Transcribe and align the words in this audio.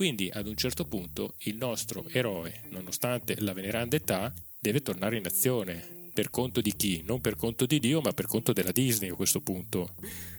Quindi 0.00 0.30
ad 0.32 0.46
un 0.46 0.56
certo 0.56 0.86
punto 0.86 1.34
il 1.40 1.58
nostro 1.58 2.08
eroe, 2.08 2.62
nonostante 2.70 3.38
la 3.40 3.52
veneranda 3.52 3.96
età, 3.96 4.32
deve 4.58 4.80
tornare 4.80 5.18
in 5.18 5.26
azione. 5.26 6.08
Per 6.14 6.30
conto 6.30 6.62
di 6.62 6.74
chi? 6.74 7.02
Non 7.04 7.20
per 7.20 7.36
conto 7.36 7.66
di 7.66 7.78
Dio, 7.78 8.00
ma 8.00 8.12
per 8.12 8.24
conto 8.24 8.54
della 8.54 8.72
Disney 8.72 9.10
a 9.10 9.14
questo 9.14 9.42
punto. 9.42 9.96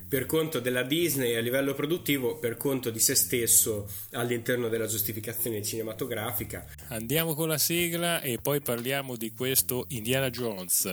Per 0.10 0.26
conto 0.26 0.60
della 0.60 0.82
Disney 0.82 1.36
a 1.36 1.42
livello 1.42 1.76
produttivo, 1.76 2.40
per 2.40 2.58
conto 2.58 2.90
di 2.90 2.98
se 2.98 3.14
stesso 3.14 3.88
all'interno 4.14 4.68
della 4.68 4.88
giustificazione 4.88 5.62
cinematografica. 5.62 6.66
Andiamo 6.88 7.36
con 7.36 7.48
la 7.48 7.60
sigla 7.60 8.20
e 8.20 8.40
poi 8.42 8.62
parliamo 8.62 9.16
di 9.16 9.32
questo 9.32 9.86
Indiana 9.90 10.32
Jones. 10.32 10.90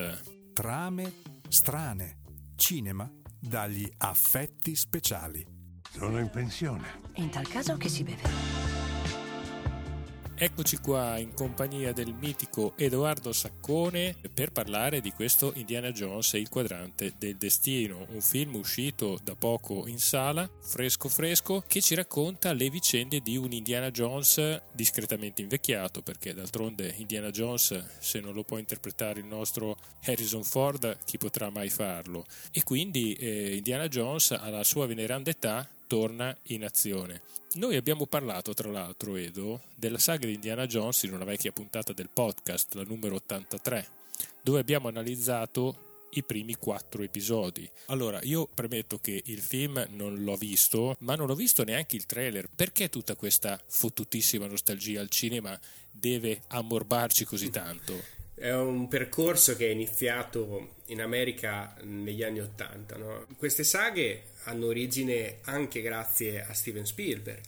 Trame 0.52 1.12
strane. 1.48 2.18
Cinema 2.54 3.10
dagli 3.40 3.90
affetti 3.96 4.76
speciali. 4.76 5.42
Sono 5.90 6.18
in 6.18 6.28
pensione. 6.28 7.07
In 7.18 7.30
tal 7.30 7.48
caso 7.48 7.76
che 7.76 7.88
si 7.88 8.04
beve? 8.04 8.66
Eccoci 10.40 10.76
qua 10.76 11.18
in 11.18 11.34
compagnia 11.34 11.92
del 11.92 12.14
mitico 12.14 12.74
Edoardo 12.76 13.32
Saccone 13.32 14.14
per 14.32 14.52
parlare 14.52 15.00
di 15.00 15.10
questo 15.10 15.50
Indiana 15.56 15.90
Jones 15.90 16.34
e 16.34 16.38
il 16.38 16.48
quadrante 16.48 17.14
del 17.18 17.36
destino, 17.36 18.06
un 18.10 18.20
film 18.20 18.54
uscito 18.54 19.18
da 19.20 19.34
poco 19.34 19.88
in 19.88 19.98
sala, 19.98 20.48
fresco 20.60 21.08
fresco, 21.08 21.64
che 21.66 21.80
ci 21.80 21.96
racconta 21.96 22.52
le 22.52 22.70
vicende 22.70 23.18
di 23.18 23.36
un 23.36 23.50
Indiana 23.50 23.90
Jones 23.90 24.60
discretamente 24.70 25.42
invecchiato, 25.42 26.02
perché 26.02 26.32
d'altronde 26.32 26.94
Indiana 26.98 27.30
Jones, 27.30 27.98
se 27.98 28.20
non 28.20 28.32
lo 28.32 28.44
può 28.44 28.58
interpretare 28.58 29.18
il 29.18 29.26
nostro 29.26 29.76
Harrison 30.04 30.44
Ford, 30.44 30.98
chi 31.04 31.18
potrà 31.18 31.50
mai 31.50 31.68
farlo? 31.68 32.24
E 32.52 32.62
quindi 32.62 33.14
eh, 33.14 33.56
Indiana 33.56 33.88
Jones 33.88 34.30
alla 34.30 34.62
sua 34.62 34.86
veneranda 34.86 35.30
età 35.30 35.68
torna 35.88 36.36
in 36.44 36.64
azione. 36.64 37.22
Noi 37.54 37.74
abbiamo 37.74 38.06
parlato, 38.06 38.54
tra 38.54 38.70
l'altro, 38.70 39.16
Edo, 39.16 39.62
della 39.74 39.98
saga 39.98 40.26
di 40.26 40.34
Indiana 40.34 40.66
Jones 40.66 41.02
in 41.02 41.14
una 41.14 41.24
vecchia 41.24 41.50
puntata 41.50 41.92
del 41.92 42.10
podcast, 42.12 42.74
la 42.74 42.84
numero 42.84 43.16
83, 43.16 43.88
dove 44.42 44.60
abbiamo 44.60 44.86
analizzato 44.86 45.86
i 46.10 46.22
primi 46.22 46.54
quattro 46.56 47.02
episodi. 47.02 47.68
Allora, 47.86 48.20
io 48.22 48.46
premetto 48.46 48.98
che 48.98 49.22
il 49.26 49.40
film 49.40 49.84
non 49.90 50.22
l'ho 50.22 50.36
visto, 50.36 50.96
ma 51.00 51.14
non 51.16 51.30
ho 51.30 51.34
visto 51.34 51.64
neanche 51.64 51.96
il 51.96 52.06
trailer. 52.06 52.48
Perché 52.54 52.88
tutta 52.88 53.16
questa 53.16 53.60
fottutissima 53.66 54.46
nostalgia 54.46 55.00
al 55.00 55.10
cinema 55.10 55.58
deve 55.90 56.42
ammorbarci 56.48 57.24
così 57.24 57.50
tanto? 57.50 58.17
È 58.38 58.52
un 58.54 58.86
percorso 58.88 59.56
che 59.56 59.66
è 59.66 59.70
iniziato 59.70 60.76
in 60.86 61.00
America 61.00 61.74
negli 61.82 62.22
anni 62.22 62.40
Ottanta. 62.40 62.96
No? 62.96 63.26
Queste 63.36 63.64
saghe 63.64 64.22
hanno 64.44 64.66
origine 64.66 65.38
anche 65.42 65.82
grazie 65.82 66.44
a 66.44 66.52
Steven 66.52 66.86
Spielberg, 66.86 67.40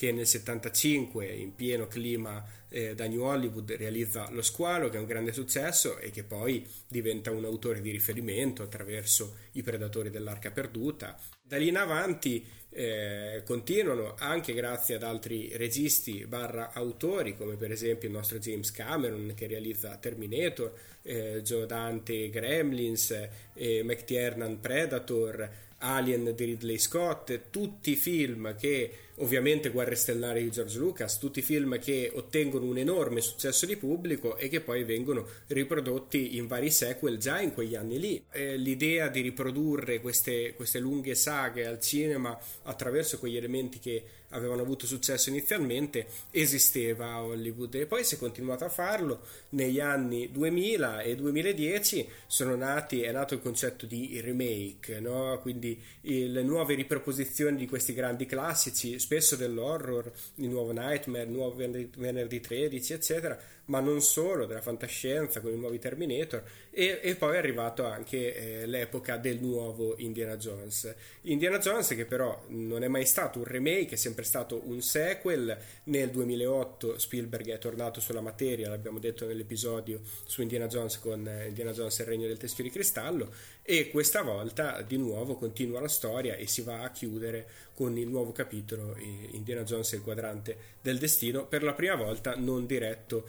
che 0.00 0.12
nel 0.12 0.26
75, 0.26 1.26
in 1.26 1.54
pieno 1.54 1.86
clima 1.86 2.42
eh, 2.70 2.94
da 2.94 3.06
New 3.06 3.20
Hollywood, 3.20 3.70
realizza 3.72 4.30
Lo 4.30 4.40
Squalo, 4.40 4.88
che 4.88 4.96
è 4.96 4.98
un 4.98 5.04
grande 5.04 5.30
successo 5.30 5.98
e 5.98 6.08
che 6.08 6.22
poi 6.22 6.66
diventa 6.88 7.30
un 7.30 7.44
autore 7.44 7.82
di 7.82 7.90
riferimento 7.90 8.62
attraverso 8.62 9.36
I 9.52 9.62
Predatori 9.62 10.08
dell'Arca 10.08 10.52
Perduta. 10.52 11.20
Da 11.42 11.58
lì 11.58 11.68
in 11.68 11.76
avanti 11.76 12.42
eh, 12.70 13.42
continuano 13.44 14.14
anche 14.16 14.54
grazie 14.54 14.94
ad 14.94 15.02
altri 15.02 15.54
registi 15.58 16.24
barra 16.24 16.72
autori 16.72 17.36
come 17.36 17.56
per 17.56 17.70
esempio 17.70 18.08
il 18.08 18.14
nostro 18.14 18.38
James 18.38 18.70
Cameron 18.70 19.32
che 19.34 19.48
realizza 19.48 19.98
Terminator, 19.98 20.72
eh, 21.02 21.42
Joe 21.42 21.66
Dante 21.66 22.30
Gremlins, 22.30 23.10
eh, 23.52 23.82
McTiernan 23.82 24.60
Predator, 24.60 25.68
Alien 25.80 26.34
di 26.34 26.44
Ridley 26.44 26.78
Scott, 26.78 27.50
tutti 27.50 27.96
film 27.96 28.54
che 28.56 29.08
ovviamente 29.20 29.70
Guerre 29.70 29.94
Stellari 29.94 30.42
di 30.42 30.50
George 30.50 30.78
Lucas, 30.78 31.18
tutti 31.18 31.42
film 31.42 31.78
che 31.78 32.10
ottengono 32.12 32.66
un 32.66 32.78
enorme 32.78 33.20
successo 33.20 33.66
di 33.66 33.76
pubblico 33.76 34.36
e 34.36 34.48
che 34.48 34.60
poi 34.60 34.84
vengono 34.84 35.26
riprodotti 35.48 36.36
in 36.36 36.46
vari 36.46 36.70
sequel 36.70 37.18
già 37.18 37.40
in 37.40 37.52
quegli 37.52 37.74
anni 37.74 37.98
lì. 37.98 38.24
Eh, 38.30 38.56
l'idea 38.56 39.08
di 39.08 39.20
riprodurre 39.20 40.00
queste, 40.00 40.54
queste 40.54 40.78
lunghe 40.78 41.14
saghe 41.14 41.66
al 41.66 41.80
cinema 41.80 42.38
attraverso 42.62 43.18
quegli 43.18 43.36
elementi 43.36 43.78
che 43.78 44.04
avevano 44.30 44.62
avuto 44.62 44.86
successo 44.86 45.30
inizialmente 45.30 46.06
esisteva 46.30 47.12
a 47.12 47.24
Hollywood 47.24 47.74
e 47.74 47.86
poi 47.86 48.04
si 48.04 48.14
è 48.14 48.18
continuato 48.18 48.64
a 48.64 48.68
farlo 48.68 49.22
negli 49.50 49.80
anni 49.80 50.30
2000 50.30 51.00
e 51.00 51.16
2010 51.16 52.08
sono 52.26 52.54
nati, 52.54 53.02
è 53.02 53.10
nato 53.12 53.34
il 53.34 53.40
concetto 53.40 53.86
di 53.86 54.20
remake 54.20 55.00
no? 55.00 55.38
quindi 55.40 55.80
le 56.02 56.42
nuove 56.42 56.74
riproposizioni 56.74 57.56
di 57.56 57.66
questi 57.66 57.92
grandi 57.92 58.26
classici 58.26 58.98
spesso 59.10 59.34
dell'horror 59.34 60.08
il 60.36 60.48
nuovo 60.48 60.70
Nightmare, 60.70 61.24
il 61.24 61.30
nuovo 61.30 61.56
Venerdì 61.56 62.38
13 62.38 62.92
eccetera 62.92 63.36
ma 63.66 63.80
non 63.80 64.00
solo, 64.00 64.46
della 64.46 64.60
fantascienza 64.60 65.40
con 65.40 65.52
i 65.52 65.56
nuovi 65.56 65.78
Terminator 65.78 66.42
e, 66.70 67.00
e 67.02 67.14
poi 67.14 67.34
è 67.34 67.38
arrivato 67.38 67.84
anche 67.84 68.62
eh, 68.62 68.66
l'epoca 68.66 69.16
del 69.16 69.40
nuovo 69.40 69.94
Indiana 69.98 70.36
Jones. 70.36 70.94
Indiana 71.22 71.58
Jones 71.58 71.88
che 71.88 72.04
però 72.04 72.44
non 72.48 72.82
è 72.82 72.88
mai 72.88 73.06
stato 73.06 73.38
un 73.38 73.44
remake, 73.44 73.94
è 73.94 73.96
sempre 73.96 74.24
stato 74.24 74.60
un 74.64 74.80
sequel, 74.80 75.56
nel 75.84 76.10
2008 76.10 76.98
Spielberg 76.98 77.50
è 77.50 77.58
tornato 77.58 78.00
sulla 78.00 78.20
materia, 78.20 78.68
l'abbiamo 78.68 78.98
detto 78.98 79.26
nell'episodio 79.26 80.00
su 80.24 80.42
Indiana 80.42 80.66
Jones 80.66 80.98
con 80.98 81.26
eh, 81.26 81.48
Indiana 81.48 81.72
Jones 81.72 81.98
e 81.98 82.02
il 82.02 82.08
regno 82.08 82.26
del 82.26 82.38
teschio 82.38 82.64
di 82.64 82.70
cristallo 82.70 83.32
e 83.62 83.90
questa 83.90 84.22
volta 84.22 84.82
di 84.82 84.96
nuovo 84.96 85.36
continua 85.36 85.80
la 85.80 85.88
storia 85.88 86.34
e 86.34 86.46
si 86.46 86.62
va 86.62 86.82
a 86.82 86.90
chiudere 86.90 87.46
con 87.74 87.96
il 87.96 88.08
nuovo 88.08 88.32
capitolo 88.32 88.96
Indiana 89.30 89.62
Jones 89.62 89.92
e 89.92 89.96
il 89.96 90.02
quadrante 90.02 90.56
del 90.82 90.98
destino 90.98 91.46
per 91.46 91.62
la 91.62 91.72
prima 91.72 91.94
volta 91.94 92.34
non 92.36 92.66
diretto 92.66 93.28